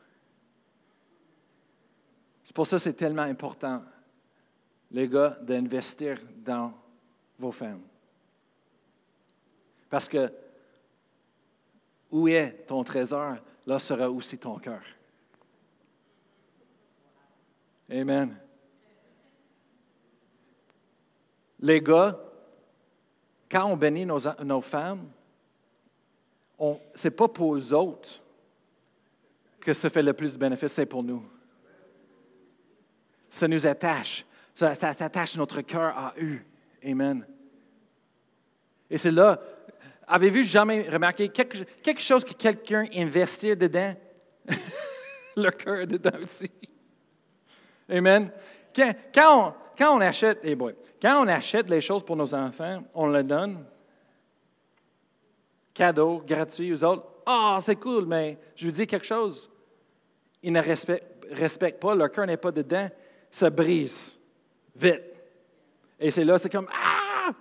[2.45, 3.83] C'est pour ça que c'est tellement important,
[4.89, 6.73] les gars, d'investir dans
[7.37, 7.83] vos femmes.
[9.89, 10.31] Parce que
[12.09, 13.35] où est ton trésor,
[13.67, 14.81] là sera aussi ton cœur.
[17.93, 18.35] Amen.
[21.59, 22.19] Les gars,
[23.49, 25.09] quand on bénit nos, femmes,
[26.59, 28.19] ce n'est pas pour eux autres
[29.59, 31.23] que ça fait le plus de bénéfices, c'est pour nous.
[33.29, 34.25] Ça nous attache.
[34.55, 36.39] Ça, ça attache notre cœur à eux.
[36.83, 37.25] Amen.
[38.89, 39.39] Et c'est là
[40.05, 43.95] Avez-vous jamais remarqué quelque, quelque chose que quelqu'un investit dedans?
[45.37, 46.51] le cœur dedans aussi.
[47.89, 48.31] Amen.
[49.13, 50.57] Quand, on, achète, eh
[51.01, 53.65] quand on achète les choses pour nos enfants, on le donne
[55.73, 57.03] cadeau, gratuit aux autres.
[57.25, 59.49] Ah, c'est cool, mais je vous dis quelque chose.
[60.41, 62.89] Ils ne respectent, respectent pas, leur cœur n'est pas dedans,
[63.31, 64.19] ça brise
[64.75, 65.01] vite.
[65.99, 67.31] Et c'est là, c'est comme Ah!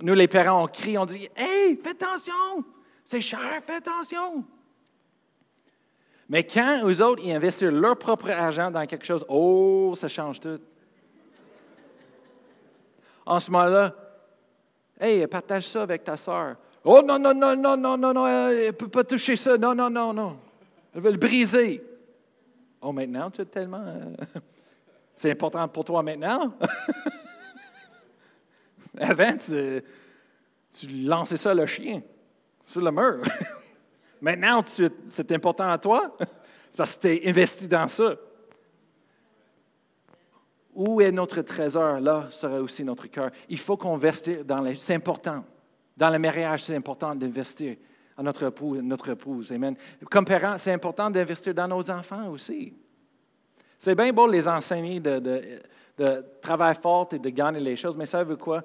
[0.00, 2.64] Nous, les parents, on crie, on dit Hey, fais attention,
[3.04, 4.44] c'est cher, fais attention.
[6.28, 10.40] Mais quand eux autres, ils investissent leur propre argent dans quelque chose, oh, ça change
[10.40, 10.60] tout.
[13.26, 13.94] En ce moment-là,
[15.00, 16.56] hey, partage ça avec ta soeur.
[16.82, 19.56] Oh non, non, non, non, non, non, non, elle ne peut pas toucher ça.
[19.56, 20.36] Non, non, non, non.
[20.94, 21.82] Elle veut le briser.
[22.80, 23.84] Oh, maintenant, tu es tellement.
[23.86, 24.14] Euh,
[25.14, 26.52] C'est important pour toi maintenant?
[28.98, 29.82] Avant, tu,
[30.72, 32.02] tu lançais ça le chien
[32.64, 33.22] sur le mur.
[34.24, 36.16] maintenant, c'est important à toi?
[36.70, 38.16] C'est parce que tu es investi dans ça.
[40.74, 42.00] Où est notre trésor?
[42.00, 43.30] Là sera aussi notre cœur.
[43.48, 44.74] Il faut qu'on investisse dans les.
[44.74, 45.44] C'est important.
[45.96, 47.76] Dans le mariage, c'est important d'investir
[48.16, 49.52] à notre époux, notre épouse.
[49.52, 49.76] Amen.
[50.10, 52.74] Comme parents, c'est important d'investir dans nos enfants aussi.
[53.78, 55.20] C'est bien beau les enseigner de,
[55.96, 58.64] de, travailler fort et de gagner les choses, mais ça veut quoi?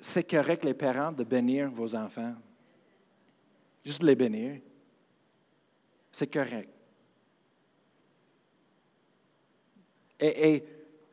[0.00, 2.34] C'est correct, les parents, de bénir vos enfants.
[3.84, 4.60] Juste les bénir.
[6.14, 6.70] C'est correct.
[10.20, 10.62] Et,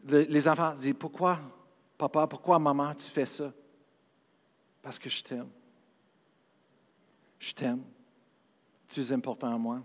[0.07, 1.39] les enfants disent, pourquoi,
[1.97, 3.51] papa, pourquoi, maman, tu fais ça?
[4.79, 5.49] Parce que je t'aime.
[7.39, 7.81] Je t'aime.
[8.87, 9.81] Tu es important à moi.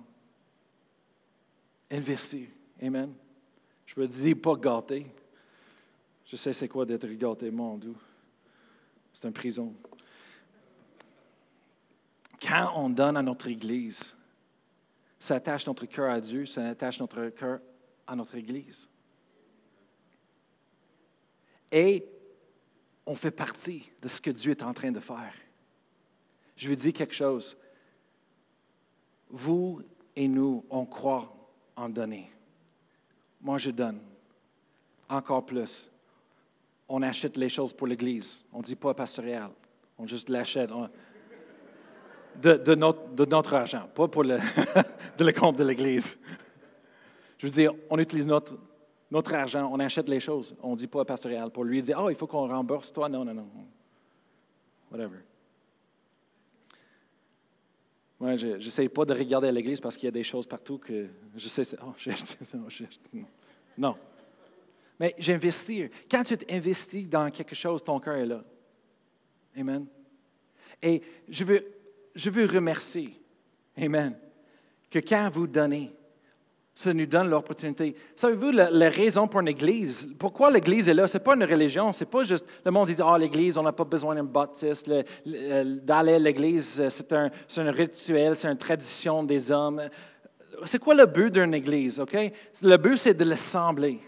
[1.91, 2.49] Investir.
[2.83, 3.15] Amen.
[3.87, 5.07] Je me dis pas gâter.
[6.27, 7.95] Je sais c'est quoi d'être gâté, mon Dieu.
[9.15, 9.75] C'est une prison.
[12.39, 14.15] Quand on donne à notre Église,
[15.27, 17.59] ça attache notre cœur à Dieu, ça attache notre cœur
[18.07, 18.89] à notre Église.
[21.73, 22.07] Et
[23.05, 25.35] on fait partie de ce que Dieu est en train de faire.
[26.57, 27.57] Je veux dire quelque chose.
[29.29, 29.83] Vous
[30.15, 31.35] et nous, on croit
[31.75, 32.31] en donner.
[33.41, 33.99] Moi, je donne.
[35.09, 35.91] Encore plus.
[36.89, 38.45] On achète les choses pour l'Église.
[38.53, 39.51] On ne dit pas pastoral.
[39.99, 40.71] On juste l'achète.
[42.41, 44.39] De, notre, argent, pas pour le,
[45.19, 46.19] de compte de l'Église.
[47.39, 50.55] Je veux dire, on utilise notre, argent, on achète les choses.
[50.63, 53.09] On ne dit pas pastoral pour lui dire, oh, il faut qu'on rembourse toi.
[53.09, 53.49] Non, non, non.
[54.91, 55.19] Whatever.
[58.19, 60.79] Moi, je n'essaie pas de regarder à l'église parce qu'il y a des choses partout
[60.79, 61.07] que
[61.37, 62.59] je sais, oh, j'ai acheté ça,
[63.77, 63.95] Non.
[64.99, 65.91] Mais j'investis.
[66.11, 68.43] Quand tu t'investis dans quelque chose, ton cœur est là.
[69.57, 69.87] Amen.
[70.83, 71.65] Et je veux,
[72.17, 73.21] je veux remercier,
[73.81, 74.17] Amen,
[74.91, 75.95] que quand vous donnez,
[76.75, 77.95] ça nous donne l'opportunité.
[78.15, 80.09] Savez-vous la, raison pour une église?
[80.19, 81.09] Pourquoi l'église est là?
[81.09, 83.73] Ce n'est pas une religion, c'est pas juste le monde dit Ah, l'église, on n'a
[83.73, 84.91] pas besoin d'un baptiste.
[85.25, 89.89] D'aller à l'église, c'est un, un, rituel, c'est une tradition des hommes.
[90.65, 91.99] C'est quoi le but d'une église?
[91.99, 92.15] OK?
[92.63, 93.99] Le but, c'est de l'assembler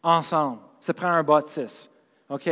[0.00, 0.60] ensemble.
[0.78, 1.90] Ça prend un baptiste.
[2.30, 2.50] OK?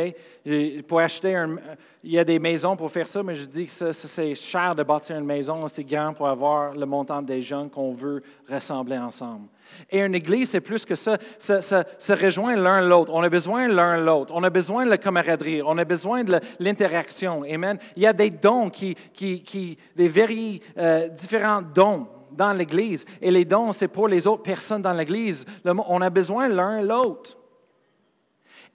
[0.89, 1.57] pour acheter un.
[2.03, 4.83] Il y a des maisons pour faire ça, mais je dis que c'est cher de
[4.83, 9.49] bâtir une maison C'est grand pour avoir le montant des gens qu'on veut rassembler ensemble.
[9.91, 11.19] Et une église, c'est plus que ça.
[11.39, 13.13] Ça, se rejoint l'un l'autre.
[13.13, 14.33] On a besoin l'un l'autre.
[14.35, 15.61] On a besoin de la camaraderie.
[15.63, 17.43] On a besoin de l'interaction.
[17.43, 17.79] Amen.
[17.97, 23.05] Il y a des dons qui, qui, qui des very, euh, différents dons dans l'Église.
[23.21, 25.45] Et les dons, c'est pour les autres personnes dans l'Église.
[25.65, 27.37] On a besoin l'un l'autre.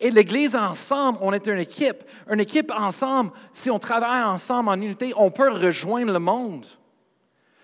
[0.04, 2.04] Et l'Église ensemble, on est une équipe.
[2.28, 6.66] Une équipe ensemble, si on travaille ensemble en unité, on peut rejoindre le monde.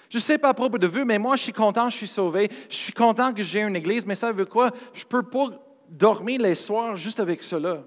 [0.08, 2.08] Je ne sais pas à propos de vous, mais moi, je suis content, je suis
[2.08, 2.48] sauvé.
[2.70, 4.70] Je suis content que j'ai une église, mais ça veut quoi?
[4.94, 5.48] Je ne peux pas
[5.90, 7.84] dormir les soirs juste avec cela.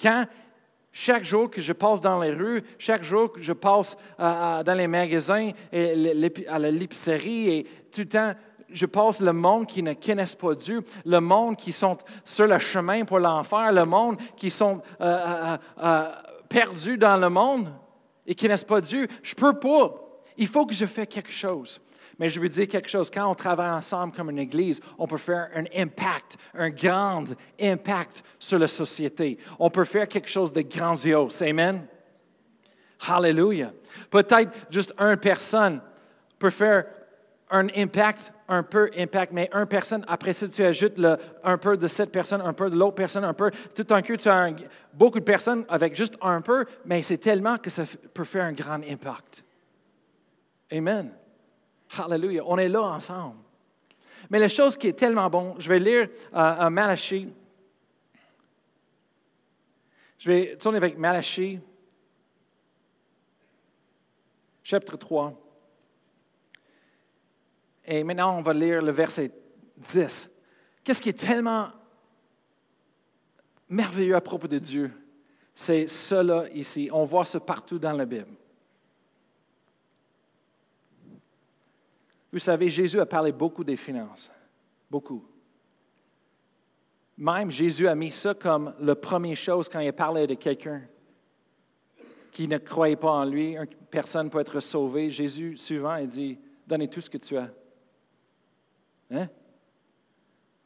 [0.00, 0.24] Quand
[0.92, 4.74] chaque jour que je passe dans les rues, chaque jour que je passe euh, dans
[4.74, 6.12] les magasins, et
[6.48, 8.34] à l'épicerie, et tout le temps,
[8.72, 12.58] je passe le monde qui ne connaissent pas Dieu, le monde qui sont sur le
[12.58, 16.12] chemin pour l'enfer, le monde qui sont euh, euh, euh,
[16.48, 17.72] perdus dans le monde
[18.26, 19.06] et qui ne connaissent pas Dieu.
[19.22, 19.94] Je peux pas.
[20.36, 21.80] Il faut que je fasse quelque chose.
[22.18, 23.10] Mais je veux dire quelque chose.
[23.10, 27.24] Quand on travaille ensemble comme une église, on peut faire un impact, un grand
[27.60, 29.38] impact sur la société.
[29.58, 31.40] On peut faire quelque chose de grandiose.
[31.42, 31.86] Amen.
[33.08, 33.72] Hallelujah.
[34.10, 35.80] Peut-être juste une personne
[36.38, 36.84] peut faire
[37.50, 41.00] un impact, un peu impact, mais une personne, après ça, tu ajoutes
[41.42, 43.50] un peu de cette personne, un peu de l'autre personne, un peu.
[43.74, 44.50] Tout un coup, tu as
[44.92, 47.84] beaucoup de personnes avec juste un peu, mais c'est tellement que ça
[48.14, 49.44] peut faire un grand impact.
[50.72, 51.12] Amen.
[51.98, 52.42] Hallelujah.
[52.46, 53.36] On est là ensemble.
[54.28, 57.32] Mais la chose qui est tellement bon, je vais lire euh, Malachie.
[60.18, 61.58] Je vais tourner avec Malachie,
[64.62, 65.39] chapitre 3.
[67.92, 69.32] Et maintenant, on va lire le verset
[69.76, 70.30] 10.
[70.84, 71.70] Qu'est-ce qui est tellement
[73.68, 74.92] merveilleux à propos de Dieu?
[75.52, 76.88] C'est cela ici.
[76.92, 78.30] On voit ça partout dans la Bible.
[82.32, 84.30] Vous savez, Jésus a parlé beaucoup des finances.
[84.88, 85.24] Beaucoup.
[87.18, 90.82] Même Jésus a mis ça comme la première chose quand il parlait de quelqu'un
[92.30, 93.56] qui ne croyait pas en lui.
[93.56, 95.10] Une personne peut être sauvée.
[95.10, 96.38] Jésus, souvent, il dit
[96.68, 97.50] Donnez tout ce que tu as.
[99.10, 99.28] Hein?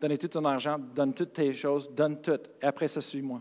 [0.00, 2.40] Donne tout ton argent, donne toutes tes choses, donne tout.
[2.60, 3.40] Et après ça, suis-moi.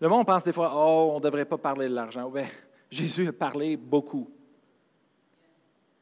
[0.00, 2.28] Le monde pense des fois, oh, on ne devrait pas parler de l'argent.
[2.28, 2.46] Ben,
[2.90, 4.28] Jésus a parlé beaucoup.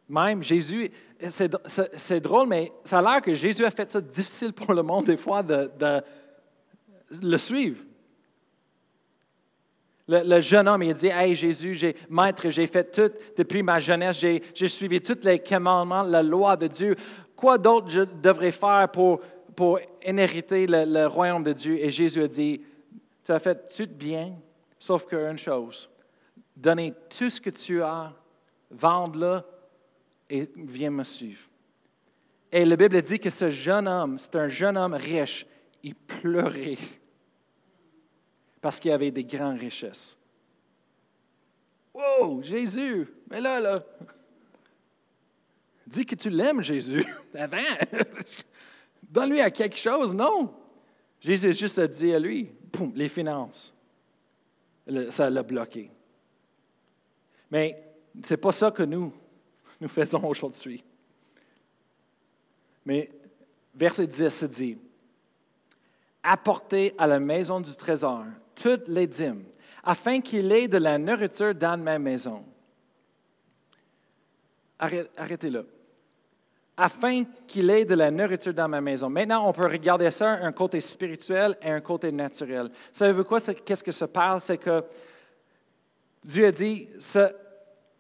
[0.09, 0.91] Même Jésus,
[1.29, 5.07] c'est drôle, mais ça a l'air que Jésus a fait ça difficile pour le monde
[5.07, 5.71] des fois de,
[7.23, 7.83] le suivre.
[10.09, 14.19] Le, jeune homme, il dit, Hey Jésus, j'ai, maître, j'ai fait tout depuis ma jeunesse,
[14.19, 16.97] j'ai, suivi tous les commandements, la loi de Dieu.
[17.37, 19.21] Quoi d'autre je devrais faire pour,
[19.55, 21.79] pour inhériter le, le royaume de Dieu?
[21.79, 22.61] Et Jésus a dit,
[23.25, 24.35] tu as fait tout bien,
[24.79, 25.89] sauf qu'une chose,
[26.57, 28.13] donner tout ce que tu as,
[28.71, 29.41] vendre-le
[30.29, 31.43] et viens me suivre.
[32.51, 35.47] Et la Bible dit que ce jeune homme, c'est un jeune homme riche,
[35.83, 36.77] il pleurait
[38.63, 40.17] parce qu'il avait des grandes richesses.
[41.93, 43.83] Wow, Jésus, mais là, là,
[45.87, 47.05] dis que tu l'aimes, Jésus.
[47.35, 47.59] Avant,
[49.03, 50.55] donne-lui à quelque chose, non.
[51.21, 52.51] Jésus juste a dit à lui,
[52.95, 53.75] les finances.
[55.11, 55.91] Ça l'a bloqué.
[57.51, 57.83] Mais
[58.25, 59.13] ce n'est pas ça que nous,
[59.81, 60.85] nous faisons aujourd'hui.
[62.87, 63.11] Mais
[63.75, 64.79] verset 10 se dit,
[66.23, 68.25] apportez à la maison du trésor
[68.55, 69.45] toutes les dîmes,
[69.83, 72.45] afin qu'il ait de la nourriture dans ma maison.
[74.79, 75.67] Arrêtez-le
[76.77, 79.09] afin qu'il ait de la nourriture dans ma maison.
[79.09, 82.71] Maintenant, on peut regarder ça un côté spirituel et un côté naturel.
[82.93, 83.41] Savez-vous quoi?
[83.41, 84.41] Qu'est-ce que ça parle?
[84.41, 84.83] C'est que
[86.25, 86.89] Dieu a dit,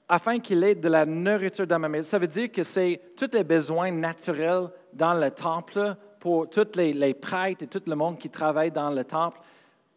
[0.08, 2.08] afin qu'il ait de la nourriture dans ma maison.
[2.08, 6.92] Ça veut dire que c'est tous les besoins naturels dans le temple pour tous les,
[6.92, 9.40] les, prêtres et tout le monde qui travaille dans le temple,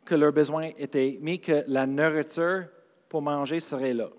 [0.06, 2.66] que leurs besoins étaient mis, que la nourriture
[3.10, 4.10] pour manger serait là.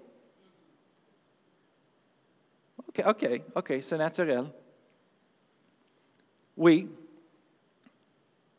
[3.06, 4.46] OK, OK, c'est naturel.
[6.56, 6.88] Oui,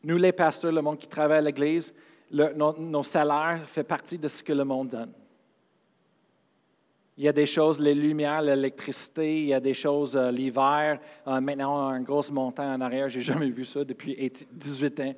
[0.04, 1.92] nous les pasteurs, le monde qui travaille à l'Église,
[2.30, 5.12] nos, salaires font partie de ce que le monde donne.
[7.16, 11.00] Il y a des choses, les lumières, l'électricité, il y a des choses euh, l'hiver.
[11.26, 13.08] Euh, maintenant, on a un gros montant en arrière.
[13.08, 14.16] Je n'ai jamais vu ça depuis
[14.52, 15.14] 18 ans.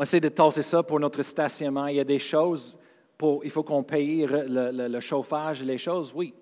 [0.00, 1.86] On essaie de tasser ça pour notre stationnement.
[1.88, 2.78] Il y a des choses,
[3.18, 6.32] pour, il faut qu'on paye le, chauffage et les choses, oui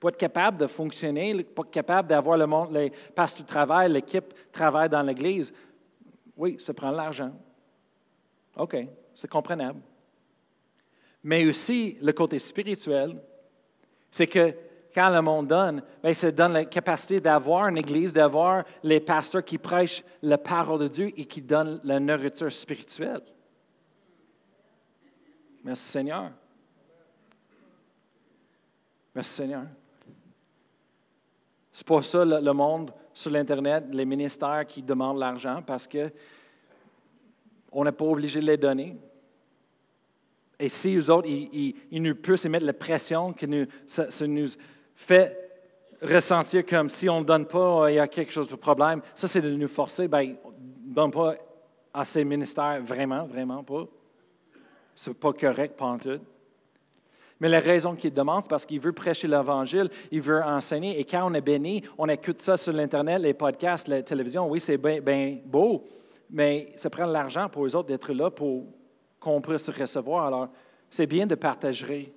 [0.00, 4.34] pas être capable de fonctionner, pas être capable d'avoir le monde, les pasteurs travail, l'équipe
[4.50, 5.54] travaille dans l'Église.
[6.36, 7.30] Oui, ça prend de l'argent.
[8.56, 8.76] OK,
[9.14, 9.80] c'est comprenable.
[11.22, 13.16] Mais aussi, le côté spirituel,
[14.10, 14.52] c'est que
[14.94, 19.44] quand le monde donne, bien, ça donne la capacité d'avoir une Église, d'avoir les pasteurs
[19.44, 23.22] qui prêchent la parole de Dieu et qui donnent la nourriture spirituelle.
[25.64, 26.30] Merci Seigneur.
[29.14, 29.64] Merci Seigneur.
[31.72, 36.12] C'est pas ça le, monde sur l'Internet, les ministères qui demandent l'argent parce que
[37.72, 38.96] on n'est pas obligé de les donner.
[40.56, 44.46] Et si eux autres, ils, nous peuvent mettre la pression que nous
[44.94, 45.44] fait
[46.02, 49.26] ressentir comme si on ne donne pas, il y a quelque chose de problème, ça
[49.26, 50.36] c'est de nous forcer, ben,
[50.86, 51.34] ne donne pas
[51.92, 53.86] à ces ministères, vraiment, vraiment pas.
[54.94, 56.20] Ce n'est pas correct, pas en tout.
[57.40, 60.98] Mais la raison qu'il demande, c'est parce qu'il veut prêcher l'Évangile, il veut enseigner.
[60.98, 64.48] Et quand on est béni, on écoute ça sur l'Internet, les podcasts, la télévision.
[64.48, 65.84] Oui, c'est bien beau,
[66.30, 68.66] mais ça prend de l'argent pour eux autres d'être là pour
[69.18, 70.26] qu'on puisse recevoir.
[70.26, 70.48] Alors,
[70.88, 72.14] c'est bien de partager.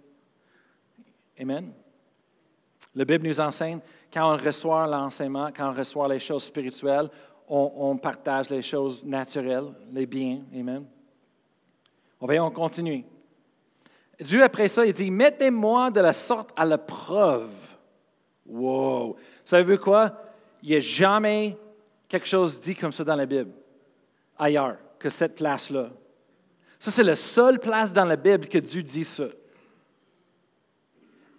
[1.40, 1.72] Amen.
[2.98, 3.80] La Bible nous enseigne,
[4.12, 7.12] quand on reçoit l'enseignement, quand on reçoit les choses spirituelles,
[7.48, 10.42] on, partage les choses naturelles, les biens.
[10.52, 10.84] Amen.
[12.20, 13.06] On va on continue.
[14.20, 17.52] Dieu, après ça, il dit, mettez-moi de la sorte à la preuve.
[18.48, 19.16] Wow!
[19.46, 20.12] Savez-vous quoi?
[20.64, 21.56] Il n'y a jamais
[22.10, 23.52] quelque chose dit comme ça dans la Bible,
[24.40, 25.92] ailleurs que cette place-là.
[26.80, 29.26] Ça, c'est la seule place dans la Bible que Dieu dit ça.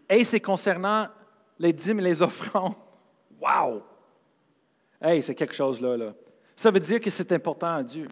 [0.09, 1.09] Et c'est concernant
[1.59, 2.75] les dîmes et les offrandes.
[3.41, 3.85] Wow!
[5.01, 6.13] Hey, c'est quelque chose là, là.
[6.57, 8.09] Ça veut dire que c'est important à Dieu.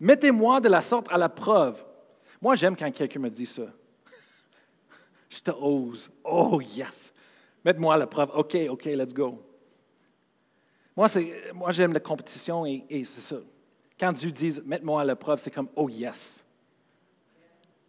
[0.00, 1.84] Mettez-moi de la sorte à la preuve.
[2.40, 3.64] Moi, j'aime quand quelqu'un me dit ça.
[5.28, 6.10] Je te ose.
[6.24, 7.12] Oh, yes.
[7.62, 8.30] Mettez-moi à la preuve.
[8.34, 9.42] OK, OK, let's go.
[10.96, 11.08] Moi,
[11.52, 13.36] moi j'aime la compétition et, c'est ça.
[14.00, 16.42] Quand Dieu dit Mettez-moi à la preuve, c'est comme Oh, yes.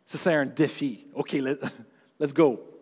[0.05, 1.07] Ça, c'est un défi.
[1.13, 1.31] OK,
[2.19, 2.76] let's go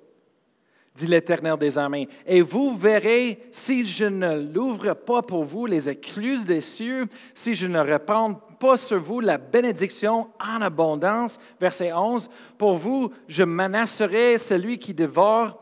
[0.96, 2.08] dit l'Éternel des armées.
[2.26, 7.54] Et vous verrez, si je ne l'ouvre pas pour vous les écluses des cieux, si
[7.54, 13.44] je ne répands pas sur vous la bénédiction en abondance, verset 11, pour vous, je
[13.44, 15.60] menacerai celui qui dévore,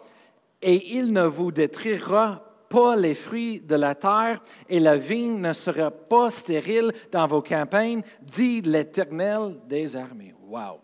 [0.61, 5.53] et il ne vous détruira pas les fruits de la terre et la vigne ne
[5.53, 10.33] sera pas stérile dans vos campagnes, dit l'Éternel des armées.
[10.47, 10.79] Wow!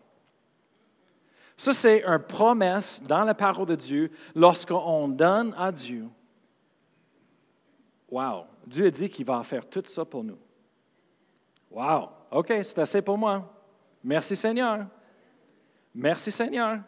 [1.60, 6.08] Ça, c'est une promesse dans la parole de Dieu lorsqu'on donne à Dieu.
[8.10, 8.46] Wow!
[8.66, 10.38] Dieu a dit qu'il va faire tout ça pour nous.
[11.70, 12.12] Wow!
[12.32, 13.54] OK, c'est assez pour moi.
[14.02, 14.88] Merci Seigneur.
[15.94, 16.80] Merci Seigneur.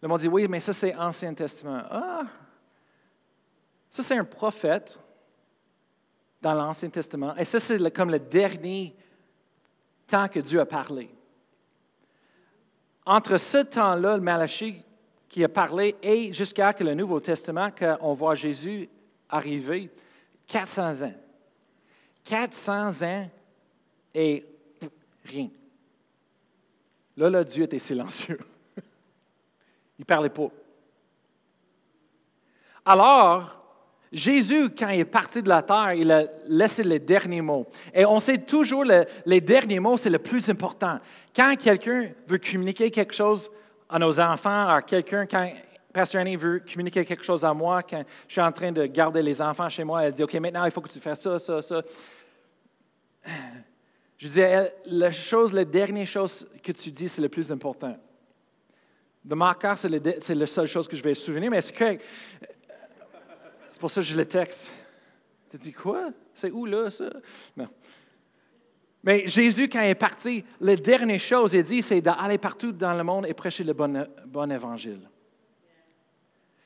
[0.00, 1.82] Le monde dit, oui, mais ça c'est Ancien Testament.
[1.90, 2.26] Ah!
[3.90, 5.00] Ça c'est un prophète
[6.40, 7.34] dans l'Ancien Testament.
[7.34, 8.94] Et ça c'est comme le dernier
[10.06, 11.10] temps que Dieu a parlé.
[13.06, 14.82] Entre ce temps-là, le Malachie
[15.28, 18.88] qui a parlé, et jusqu'à que le Nouveau Testament, qu'on voit Jésus
[19.28, 19.90] arriver,
[20.48, 21.14] 400 ans.
[22.24, 23.30] 400 ans
[24.14, 24.44] et
[25.24, 25.48] rien.
[27.16, 28.38] Là, là, Dieu était silencieux.
[29.98, 30.50] Il ne parlait pas.
[32.84, 33.55] Alors,
[34.12, 37.66] Jésus, quand il est parti de la terre, il a laissé les derniers mots.
[37.92, 41.00] Et on sait toujours que les derniers mots, c'est le plus important.
[41.34, 43.50] Quand quelqu'un veut communiquer quelque chose
[43.88, 45.50] à nos enfants, à quelqu'un, quand
[45.92, 49.22] Pasteur Annie veut communiquer quelque chose à moi, quand je suis en train de garder
[49.22, 51.62] les enfants chez moi, elle dit, OK, maintenant, il faut que tu fasses ça, ça,
[51.62, 51.82] ça.
[54.18, 54.40] Je dis,
[54.86, 57.94] la chose, la dernière chose que tu dis, c'est le plus important.
[59.22, 61.98] De ma cœur, c'est la seule chose que je vais souvenir, mais c'est que.
[63.76, 64.72] C'est pour ça que je le texte.
[65.50, 66.08] Tu dis quoi?
[66.32, 67.10] C'est où là, ça?
[69.04, 72.94] Mais Jésus, quand il est parti, la dernière chose, il dit, c'est d'aller partout dans
[72.94, 75.10] le monde et prêcher le bon, évangile.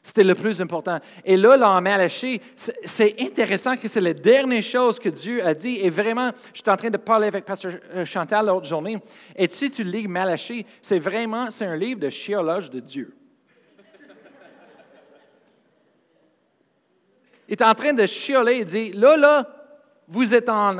[0.00, 1.00] C'était le plus important.
[1.24, 5.80] Et là, en Malachie, c'est intéressant que c'est la dernière chose que Dieu a dit.
[5.82, 8.98] Et vraiment, j'étais en train de parler avec Pasteur euh, Chantal l'autre journée.
[9.34, 13.16] Et si tu lis Malachie, c'est vraiment, c'est un livre de chiolage de Dieu.
[17.53, 19.46] Est en train de chioler et dit, là, là,
[20.09, 20.78] vous êtes en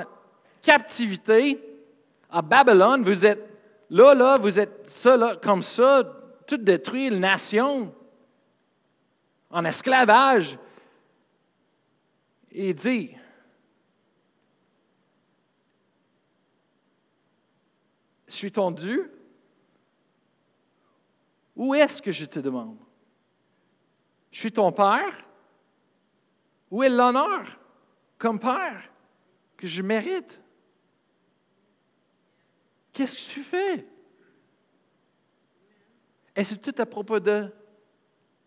[0.63, 1.61] captivité
[2.31, 3.49] à Babylone, vous êtes
[3.91, 6.03] là, là, vous êtes ça, là, comme ça,
[6.47, 7.95] tout détruit, la nation
[9.51, 10.59] en esclavage.
[12.53, 13.15] il dit,
[18.41, 19.13] suis ton Dieu.
[21.55, 22.79] Où est-ce que je te demande?
[24.31, 25.27] Je suis ton Père?
[26.71, 27.59] Où est l'honneur
[28.19, 28.91] comme Père
[29.57, 30.41] que je mérite?
[32.93, 33.87] Qu'est-ce que tu fais?
[36.37, 37.51] Et c'est tout à propos de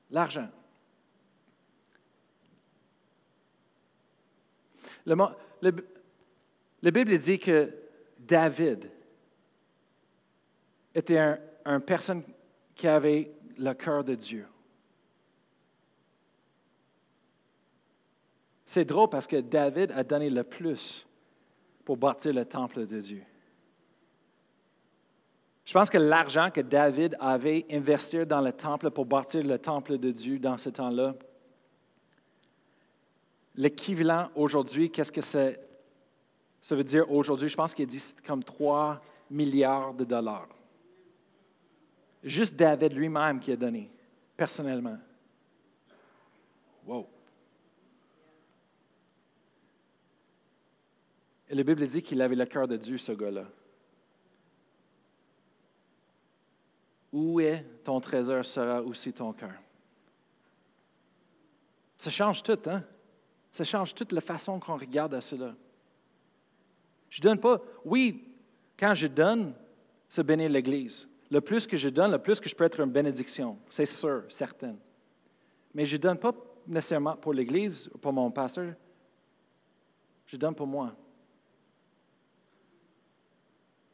[0.10, 0.50] l'argent.
[5.06, 5.16] Le,
[6.82, 7.74] la Bible dit que
[8.18, 8.90] David
[10.96, 12.24] était une un personne
[12.76, 14.46] qui avait le cœur de Dieu.
[18.74, 21.06] C'est drôle parce que David a donné le plus
[21.86, 23.22] pour bâtir le temple de Dieu.
[25.64, 30.00] Je pense que l'argent que David avait investi dans le temple pour bâtir le temple
[30.00, 31.14] de Dieu dans ce temps-là,
[33.56, 35.22] L'équivalent aujourd'hui, qu'est-ce que?
[35.22, 39.00] Ça veut dire aujourd'hui, je pense qu'il dit comme 3
[39.30, 40.50] milliards de dollars.
[42.24, 43.92] Juste David lui-même qui a donné,
[44.36, 44.98] personnellement.
[46.88, 47.13] Wow.
[51.54, 53.46] Et la Bible dit qu'il avait le cœur de Dieu, ce gars-là.
[57.12, 59.54] Où est ton trésor sera aussi ton cœur?
[61.96, 62.84] Ça change tout, hein?
[63.52, 65.54] Ça change toute la façon qu'on regarde à cela.
[67.08, 67.62] Je ne donne pas.
[67.86, 68.34] Oui,
[68.76, 69.54] quand je donne,
[70.10, 71.08] c'est bénir l'Église.
[71.30, 73.60] Le plus que je donne, le plus que je peux être une bénédiction.
[73.70, 74.76] C'est sûr, certain.
[75.72, 76.34] Mais je ne donne pas
[76.66, 78.74] nécessairement pour l'Église ou pour mon pasteur.
[80.26, 80.96] Je donne pour moi.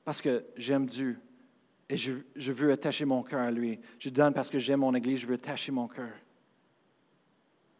[0.09, 1.19] Parce que j'aime Dieu
[1.87, 3.79] et je, veux attacher mon cœur à lui.
[3.99, 6.09] Je donne parce que j'aime mon Église, je veux attacher mon cœur.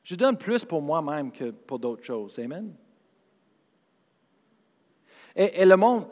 [0.04, 2.38] Je donne plus pour moi-même que pour d'autres choses.
[2.38, 2.72] Amen.
[5.36, 6.06] Et, le monde,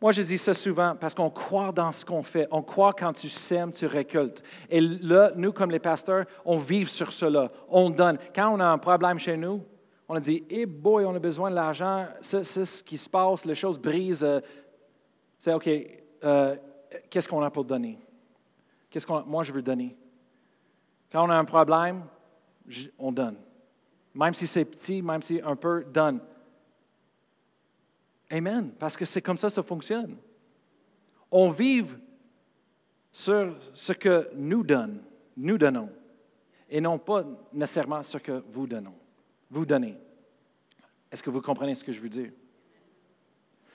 [0.00, 2.46] moi je dis ça souvent parce qu'on croit dans ce qu'on fait.
[2.52, 4.44] On croit quand tu sèmes, tu récoltes.
[4.70, 7.50] Et là, nous, comme les pasteurs, on vit sur cela.
[7.68, 8.16] On donne.
[8.32, 9.60] Quand on a un problème chez nous,
[10.08, 13.44] on a dit, eh boy, on a besoin de l'argent, c'est ce qui se passe,
[13.44, 14.24] les choses brisent.
[15.42, 15.68] C'est OK,
[16.22, 16.56] euh,
[17.10, 17.98] qu'est-ce qu'on a pour donner?
[18.88, 19.96] Qu'est-ce qu'on, moi, je veux donner.
[21.10, 22.04] Quand on a un problème,
[22.96, 23.34] on donne.
[24.14, 26.20] Même si c'est petit, même si un peu, donne.
[28.30, 28.70] Amen.
[28.78, 30.16] Parce que c'est comme ça que ça fonctionne.
[31.28, 31.98] On vive
[33.10, 35.02] sur ce que nous donne,
[35.36, 35.90] nous donnons.
[36.68, 38.94] et non pas nécessairement ce que vous donnez.
[39.50, 39.98] Vous donnez.
[41.10, 42.30] Est-ce que vous comprenez ce que je veux dire?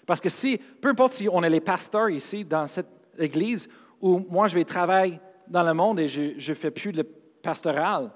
[0.08, 2.88] Parce que si, peu importe si on est les pasteurs ici dans cette
[3.20, 3.68] église,
[4.02, 8.10] ou moi je vais travailler dans le monde et je ne fais plus de pastoral,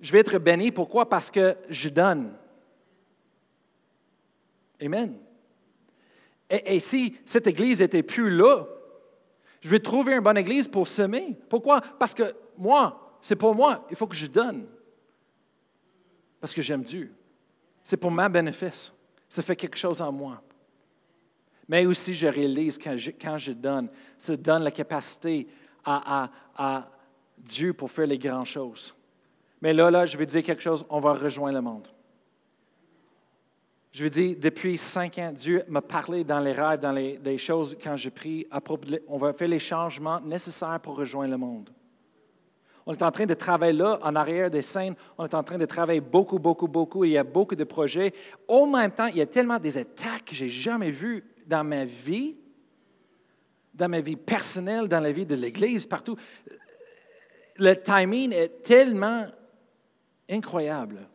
[0.00, 0.72] je vais être béni.
[0.72, 1.08] Pourquoi?
[1.08, 2.32] Parce que je donne.
[4.82, 5.16] Amen.
[6.50, 8.66] Et, et si cette église n'était plus là,
[9.60, 11.38] je vais trouver une bonne église pour semer.
[11.48, 11.80] Pourquoi?
[11.80, 14.66] Parce que moi, c'est pour moi, il faut que je donne.
[16.40, 17.14] Parce que j'aime Dieu.
[17.84, 18.92] C'est pour ma bénéfice.
[19.34, 20.40] Ça fait quelque chose en moi.
[21.66, 25.48] Mais aussi, je réalise quand je, quand je donne, ça donne la capacité
[25.84, 26.30] à,
[27.36, 28.94] Dieu pour faire les grandes choses.
[29.60, 31.88] Mais là, là, je vais dire quelque chose, on va rejoindre le monde.
[33.90, 37.76] Je veux dire, depuis cinq ans, Dieu m'a parlé dans les rêves, dans les, choses,
[37.82, 41.70] quand je prie, à propos on va faire les changements nécessaires pour rejoindre le monde.
[42.86, 44.94] On est en train de travailler là, en arrière des scènes.
[45.16, 47.04] On est en train de travailler beaucoup, beaucoup, beaucoup.
[47.04, 48.12] Il y a beaucoup de projets.
[48.46, 51.64] Au même temps, il y a tellement des attaques que je n'ai jamais vues dans
[51.64, 52.36] ma vie,
[53.72, 56.16] dans ma vie personnelle, dans la vie de l'Église, partout.
[57.56, 59.26] Le timing est tellement
[60.28, 61.08] incroyable.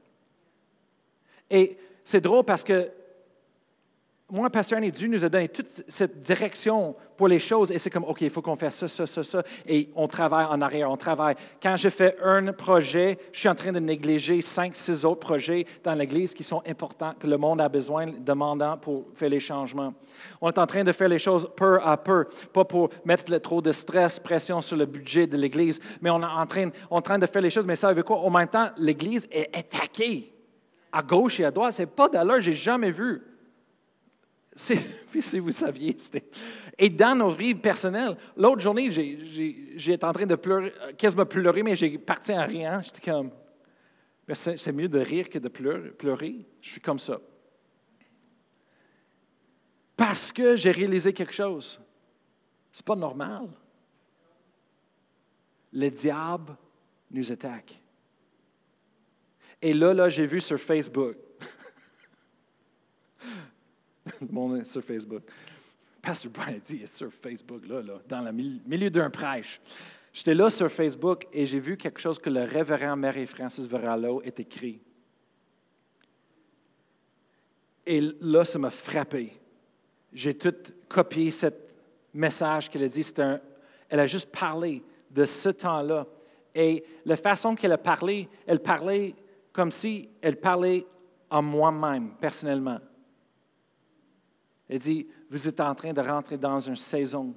[1.49, 2.89] Et c'est drôle parce que
[4.31, 7.89] moi, Pasteur Annie, Dieu nous a donné toute cette direction pour les choses et c'est
[7.89, 9.43] comme, OK, il faut qu'on fasse ça, ça, ça, ça.
[9.67, 11.35] Et on travaille en arrière, on travaille.
[11.61, 15.65] Quand je fais un projet, je suis en train de négliger cinq, six autres projets
[15.83, 19.93] dans l'Église qui sont importants, que le monde a besoin, demandant pour faire les changements.
[20.41, 23.61] On est en train de faire les choses peu à peu, pas pour mettre trop
[23.61, 27.19] de stress, pression sur le budget de l'Église, mais on est en train, en train
[27.19, 27.65] de faire les choses.
[27.65, 28.19] Mais ça veut quoi?
[28.19, 30.33] Au même temps, l'Église est attaquée
[30.91, 31.73] à gauche et à droite.
[31.73, 33.21] Ce n'est pas d'allure, je n'ai jamais vu.
[35.21, 35.95] Si vous saviez,
[36.77, 41.75] Et dans nos vies personnelles, l'autre journée, j'étais en train de pleurer, quasiment pleurer, mais
[41.75, 42.81] j'ai parti en riant.
[42.81, 43.31] J'étais comme,
[44.33, 46.45] c'est mieux de rire que de pleurer.
[46.61, 47.19] Je suis comme ça.
[49.95, 51.79] Parce que j'ai réalisé quelque chose.
[52.71, 53.47] C'est pas normal.
[55.73, 56.55] Le diable
[57.11, 57.81] nous attaque.
[59.61, 61.17] Et là, là, j'ai vu sur Facebook,
[64.29, 65.23] mon sur Facebook,
[66.01, 69.59] Pasteur Brian dit, sur Facebook, là, là dans le milieu d'un prêche.
[70.13, 74.21] J'étais là sur Facebook et j'ai vu quelque chose que le révérend Mary Francis Verallo
[74.23, 74.79] est écrit.
[77.85, 79.33] Et là, ça m'a frappé.
[80.11, 80.55] J'ai tout
[80.87, 81.47] copié ce
[82.13, 83.13] message qu'elle a dit.
[83.17, 83.39] Un,
[83.89, 86.05] elle a juste parlé de ce temps-là.
[86.53, 89.15] Et la façon qu'elle a parlé, elle parlait
[89.51, 90.85] comme si elle parlait
[91.29, 92.79] à moi-même, personnellement.
[94.69, 97.33] Elle dit, vous êtes en train de rentrer dans une saison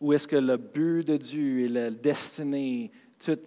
[0.00, 3.38] où est-ce que le but de Dieu et la destinée, tout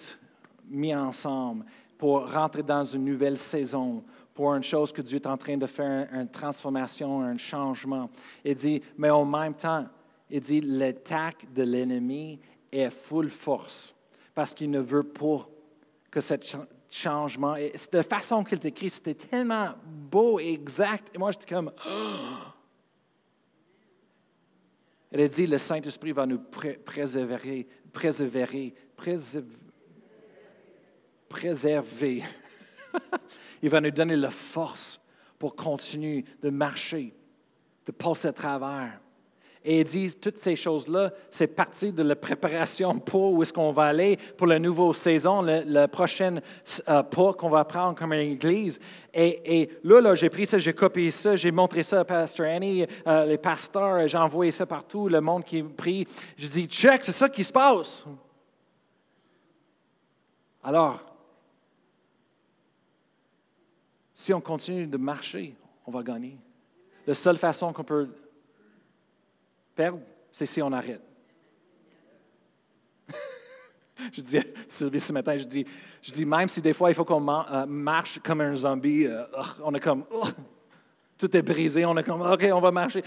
[0.68, 1.66] mis ensemble
[1.98, 5.68] pour rentrer dans une nouvelle saison, pour une chose que Dieu est en train de
[5.68, 8.10] faire, une transformation, un changement.
[8.44, 9.86] Il dit, mais en même temps,
[10.30, 12.40] il dit, l'attaque de l'ennemi
[12.72, 13.94] est full force
[14.34, 15.48] parce qu'il ne veut pas
[16.10, 16.58] que cette
[16.94, 17.56] changement.
[17.56, 21.12] Et de façon qu'il écrit, c'était tellement beau et exact.
[21.14, 21.72] Et moi, j'étais comme.
[25.12, 26.40] Elle a dit le Saint-Esprit va nous
[26.86, 28.74] préserver, préserver,
[31.28, 32.24] préserver.
[33.62, 35.02] Il va nous donner la force
[35.38, 37.14] pour continuer de marcher,
[37.86, 39.02] de passer à travers.
[39.64, 43.72] Et il dit, toutes ces choses-là, c'est partie de la préparation pour où est-ce qu'on
[43.72, 46.40] va aller pour la nouvelle saison, le, prochain
[46.90, 48.80] euh, pas qu'on va prendre comme église.
[49.14, 53.26] Et, là, j'ai pris ça, j'ai copié ça, j'ai montré ça à Pastor Annie, euh,
[53.26, 56.08] les pasteurs, j'ai envoyé ça partout, le monde qui prie.
[56.38, 58.06] Je dis, check, c'est ça qui se passe.
[60.64, 61.00] Alors,
[64.14, 65.56] si on continue de marcher,
[65.86, 66.38] on va gagner.
[67.06, 68.10] La seule façon qu'on peut
[70.32, 71.02] c'est si on arrête.
[74.12, 75.66] je dis Sylvie ce matin, je dis,
[76.02, 79.24] je dis même si des fois il faut qu'on euh, marche comme un zombie, euh,
[79.64, 80.06] on est comme,
[81.18, 83.04] tout est brisé, on est comme, OK, on va marcher.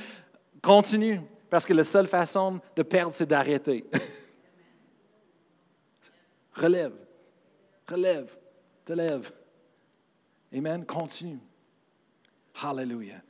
[0.62, 1.20] Continue,
[1.50, 3.84] parce que la seule façon de perdre, c'est d'arrêter.
[6.54, 6.92] relève,
[7.88, 8.36] relève,
[8.84, 9.32] te lève.
[10.52, 11.40] Amen, continue.
[12.62, 13.20] Hallelujah.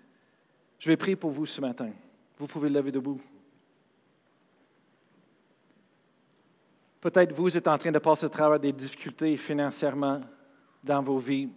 [0.79, 1.91] Je vais prier pour vous ce matin.
[2.37, 3.21] Vous pouvez lever debout.
[7.05, 10.23] Peut-être vous êtes en train de passer à travers des difficultés financièrement
[10.83, 11.51] dans vos vies.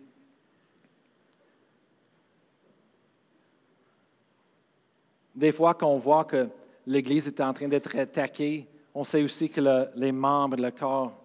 [5.34, 6.50] Des fois, quand on voit que
[6.86, 9.62] l'Église est en train d'être attaquée, on sait aussi que
[9.96, 11.24] les membres, le corps,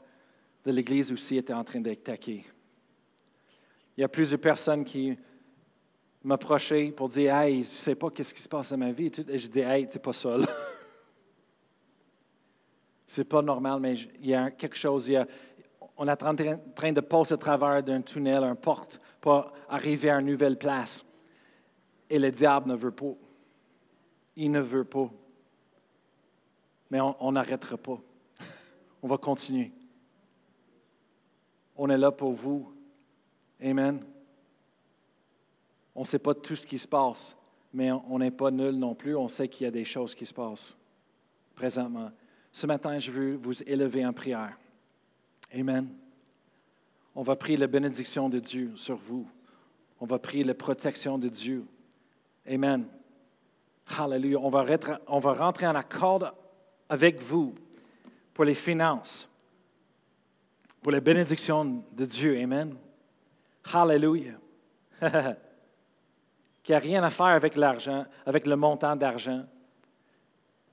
[0.64, 2.44] de l'Église aussi était en train d'être taqué.
[3.96, 5.18] Il y a plusieurs personnes qui
[6.22, 9.10] m'approchaient pour dire Hey, je ne sais pas qu'est-ce qui se passe dans ma vie.
[9.28, 10.46] Et je dis Hey, tu n'es pas seul.
[13.14, 15.12] C'est pas normal, mais il y a quelque chose.
[15.98, 20.18] on est en train de passer à travers d'un tunnel, un porte, pour arriver à
[20.18, 21.04] une nouvelle place.
[22.08, 23.12] Et le diable ne veut pas.
[24.34, 25.10] Il ne veut pas.
[26.90, 27.98] Mais on n'arrêtera pas.
[29.02, 29.72] On va continuer.
[31.76, 32.72] On est là pour vous.
[33.62, 34.02] Amen.
[35.94, 37.36] On ne sait pas tout ce qui se passe,
[37.74, 39.14] mais on n'est pas nul non plus.
[39.14, 40.74] On sait qu'il y a des choses qui se passent
[41.54, 42.10] présentement.
[42.52, 44.56] Ce matin, je veux vous élever en prière.
[45.54, 45.88] Amen.
[47.14, 49.26] On va prier la bénédiction de Dieu sur vous.
[50.00, 51.64] On va prier la protection de Dieu.
[52.46, 52.86] Amen.
[53.86, 54.38] Hallelujah.
[54.38, 54.64] On va,
[55.06, 56.34] on va rentrer en accord
[56.88, 57.54] avec vous
[58.34, 59.28] pour les finances,
[60.82, 62.38] pour la bénédiction de Dieu.
[62.38, 62.76] Amen.
[63.72, 64.38] Hallelujah.
[66.62, 69.44] Qui n'a rien à faire avec l'argent, avec le montant d'argent.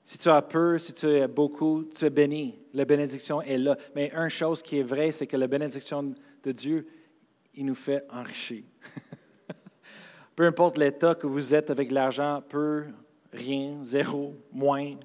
[0.03, 2.57] Si tu as peu, si tu as beaucoup, tu es béni.
[2.73, 3.77] La bénédiction est là.
[3.95, 6.87] Mais une chose qui est vraie, c'est que la bénédiction de Dieu,
[7.53, 8.63] il nous fait enrichir.
[10.35, 12.85] peu importe l'état que vous êtes avec l'argent, peu,
[13.33, 14.95] rien, zéro, moins,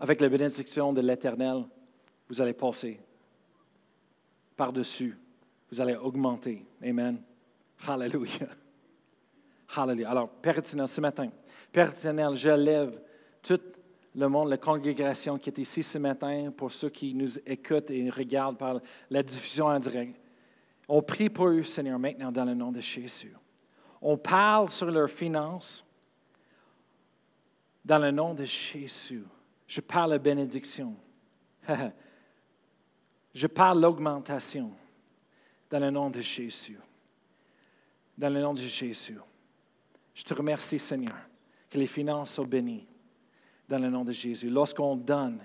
[0.00, 1.64] avec la bénédiction de l'Éternel,
[2.28, 3.00] vous allez passer
[4.56, 5.16] par-dessus.
[5.70, 6.64] Vous allez augmenter.
[6.82, 7.20] Amen.
[7.86, 8.48] Hallelujah.
[9.76, 10.10] Hallelujah.
[10.10, 11.30] Alors, Père éternel, ce matin,
[11.72, 13.00] Père éternel, je lève
[13.42, 13.60] tout
[14.14, 18.10] le monde, la congrégation qui est ici ce matin, pour ceux qui nous écoutent et
[18.10, 18.80] regardent par
[19.10, 20.18] la diffusion en direct.
[20.88, 23.34] On prie pour eux, Seigneur, maintenant dans le nom de Jésus.
[24.00, 25.84] On parle sur leurs finances
[27.84, 29.24] dans le nom de Jésus.
[29.66, 30.96] Je parle la bénédiction.
[33.34, 34.72] Je parle l'augmentation
[35.70, 36.78] dans le nom de Jésus.
[38.16, 39.18] Dans le nom de Jésus.
[40.14, 41.16] Je te remercie, Seigneur,
[41.70, 42.87] que les finances soient bénies
[43.68, 44.48] dans le nom de Jésus.
[44.48, 45.40] Lorsqu'on donne,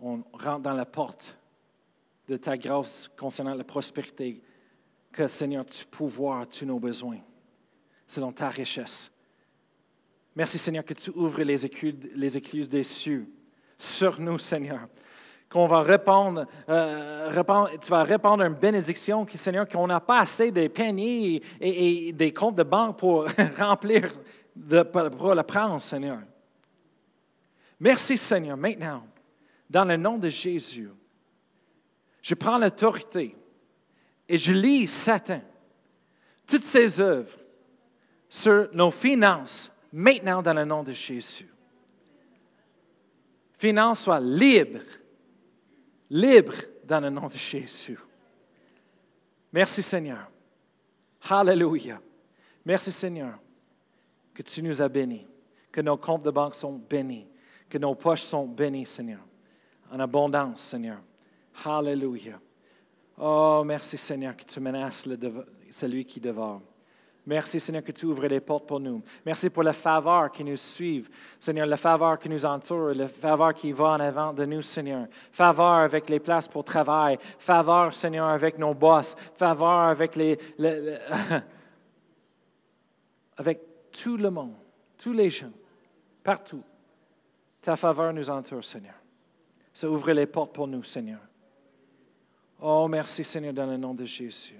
[0.00, 1.36] on rentre dans la porte
[2.28, 4.40] de ta grâce concernant la prospérité,
[5.10, 7.18] que Seigneur, tu pouvoir tous nos besoins,
[8.06, 9.10] selon ta richesse.
[10.36, 13.26] Merci Seigneur que tu ouvres les écluses, des cieux
[13.76, 14.86] sur nous, Seigneur.
[15.50, 17.42] Qu'on va répondre, euh,
[17.80, 22.56] tu vas répandre une bénédiction, Seigneur, qu'on n'a pas assez de paniers et, des comptes
[22.56, 23.26] de banque pour
[23.58, 24.10] remplir
[24.58, 26.20] de, pour le prendre, Seigneur.
[27.78, 28.56] Merci, Seigneur.
[28.56, 29.06] Maintenant,
[29.70, 30.90] dans le nom de Jésus,
[32.20, 33.36] je prends l'autorité
[34.28, 35.40] et je lis Satan,
[36.46, 37.38] toutes ses œuvres
[38.28, 41.48] sur nos finances, maintenant dans le nom de Jésus.
[43.56, 44.84] Finances soient libres,
[46.10, 47.98] libres dans le nom de Jésus.
[49.52, 50.30] Merci Seigneur.
[51.28, 52.00] Hallelujah.
[52.64, 53.38] Merci Seigneur
[54.38, 55.26] que tu nous as bénis,
[55.72, 57.26] que nos comptes de banque sont bénis,
[57.68, 59.18] que nos poches sont bénies, Seigneur,
[59.90, 60.98] en abondance, Seigneur.
[61.64, 62.38] Hallelujah.
[63.20, 65.08] Oh, merci, Seigneur, que tu menaces
[65.68, 66.62] celui qui dévore.
[67.26, 69.02] Merci, Seigneur, que tu ouvres les portes pour nous.
[69.26, 71.04] Merci pour la faveur qui nous suit.
[71.40, 75.08] Seigneur, la faveur qui nous entoure, la faveur qui va en avant de nous, Seigneur.
[75.32, 77.18] Faveur avec les places pour travail.
[77.40, 79.16] Faveur, Seigneur, avec nos boss.
[79.34, 80.38] Faveur avec les,
[83.36, 83.67] avec
[84.02, 84.54] tout le monde,
[84.96, 85.52] tous les gens,
[86.22, 86.62] partout.
[87.60, 88.94] Ta faveur nous entoure, Seigneur.
[89.72, 91.20] Ça ouvre les portes pour nous, Seigneur.
[92.60, 94.54] Oh, merci, Seigneur, dans le nom de Jésus.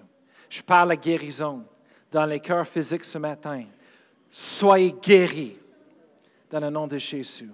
[0.48, 1.64] Je parle à guérison
[2.10, 3.64] dans les cœurs physiques ce matin.
[4.30, 5.56] Soyez guéris
[6.50, 7.50] dans le nom de Jésus.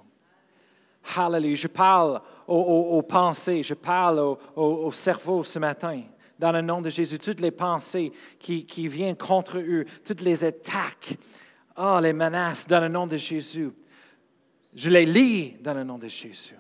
[1.16, 1.55] Hallelujah.
[1.55, 6.03] Je parle aux, pensées, je parle au, au, cerveau ce matin.
[6.39, 11.16] Dans le nom de Jésus, toutes les pensées qui viennent contre eux, toutes les attaques,
[11.77, 13.70] Oh, les menaces dans le nom de Jésus.
[14.75, 16.57] Je les lis dans le nom de Jésus.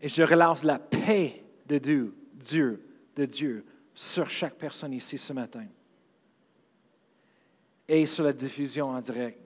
[0.00, 2.82] Et je relance la paix de Dieu, Dieu,
[3.14, 5.66] de Dieu sur chaque personne ici ce matin.
[7.86, 9.38] Et sur la diffusion en direct,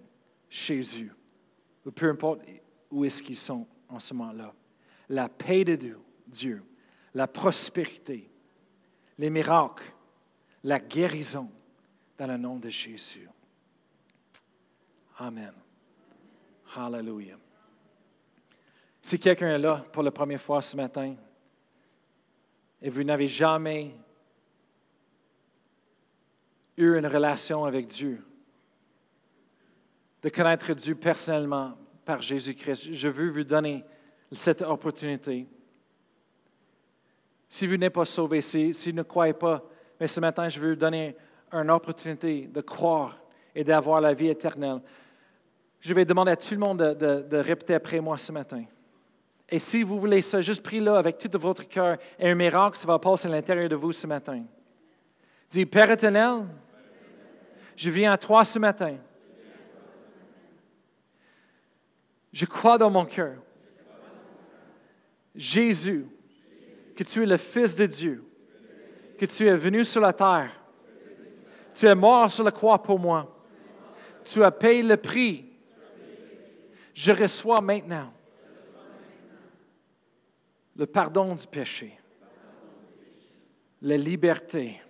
[1.85, 2.43] ou peu importe
[2.91, 4.55] où est-ce qu'ils sont en ce moment-là.
[5.09, 6.63] La paix de Dieu, Dieu,
[7.15, 8.31] la prospérité,
[9.19, 9.85] les miracles,
[10.63, 11.51] la guérison
[12.17, 13.29] dans le nom de Jésus.
[15.19, 15.53] Amen.
[16.77, 17.37] Hallelujah.
[19.01, 21.15] Si quelqu'un est là pour la première fois ce matin
[22.81, 23.95] et vous n'avez jamais
[26.77, 28.25] eu une relation avec Dieu,
[30.23, 33.85] de connaître Dieu personnellement par Jésus-Christ, je veux vous donner
[34.33, 35.47] cette opportunité
[37.49, 39.63] Si vous n'êtes pas sauvé, si, si vous ne croyez pas,
[40.01, 41.15] mais ce matin, je veux vous donner
[41.53, 43.23] une opportunité de croire
[43.55, 44.81] et d'avoir la vie éternelle.
[45.85, 48.65] Je vais demander à tout le monde de, répéter après moi ce matin.
[49.51, 52.79] Et si vous voulez ça, juste prie là avec tout votre cœur et un miracle,
[52.79, 54.45] ça va passer à l'intérieur de vous ce matin.
[55.51, 56.47] Dis, Père éternel,
[57.77, 58.97] je viens à toi ce matin.
[62.33, 63.35] Je crois dans mon cœur.
[65.35, 66.07] Jésus,
[66.97, 68.25] que tu es le Fils de Dieu,
[69.19, 70.51] que tu es venu sur la terre.
[71.75, 73.39] Tu es mort sur la croix pour moi.
[74.25, 75.51] Tu as payé le prix.
[76.95, 78.13] Je reçois maintenant
[80.77, 81.99] le pardon du péché,
[83.83, 84.81] la liberté.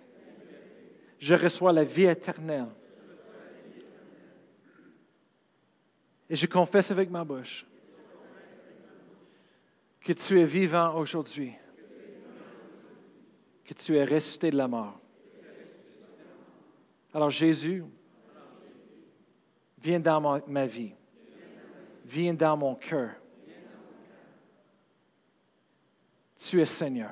[1.19, 2.67] Je reçois la vie éternelle.
[6.29, 7.65] Et je confesse avec ma bouche
[10.01, 11.53] que tu es vivant aujourd'hui,
[13.63, 14.99] que tu es ressuscité de la mort.
[17.13, 17.83] Alors Jésus,
[19.79, 20.93] viens dans ma, ma vie,
[22.05, 23.11] viens dans mon cœur.
[26.37, 27.11] Tu es Seigneur.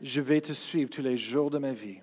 [0.00, 2.00] Je vais te suivre tous les jours de ma vie.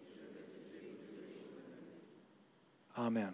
[2.95, 3.33] Amen.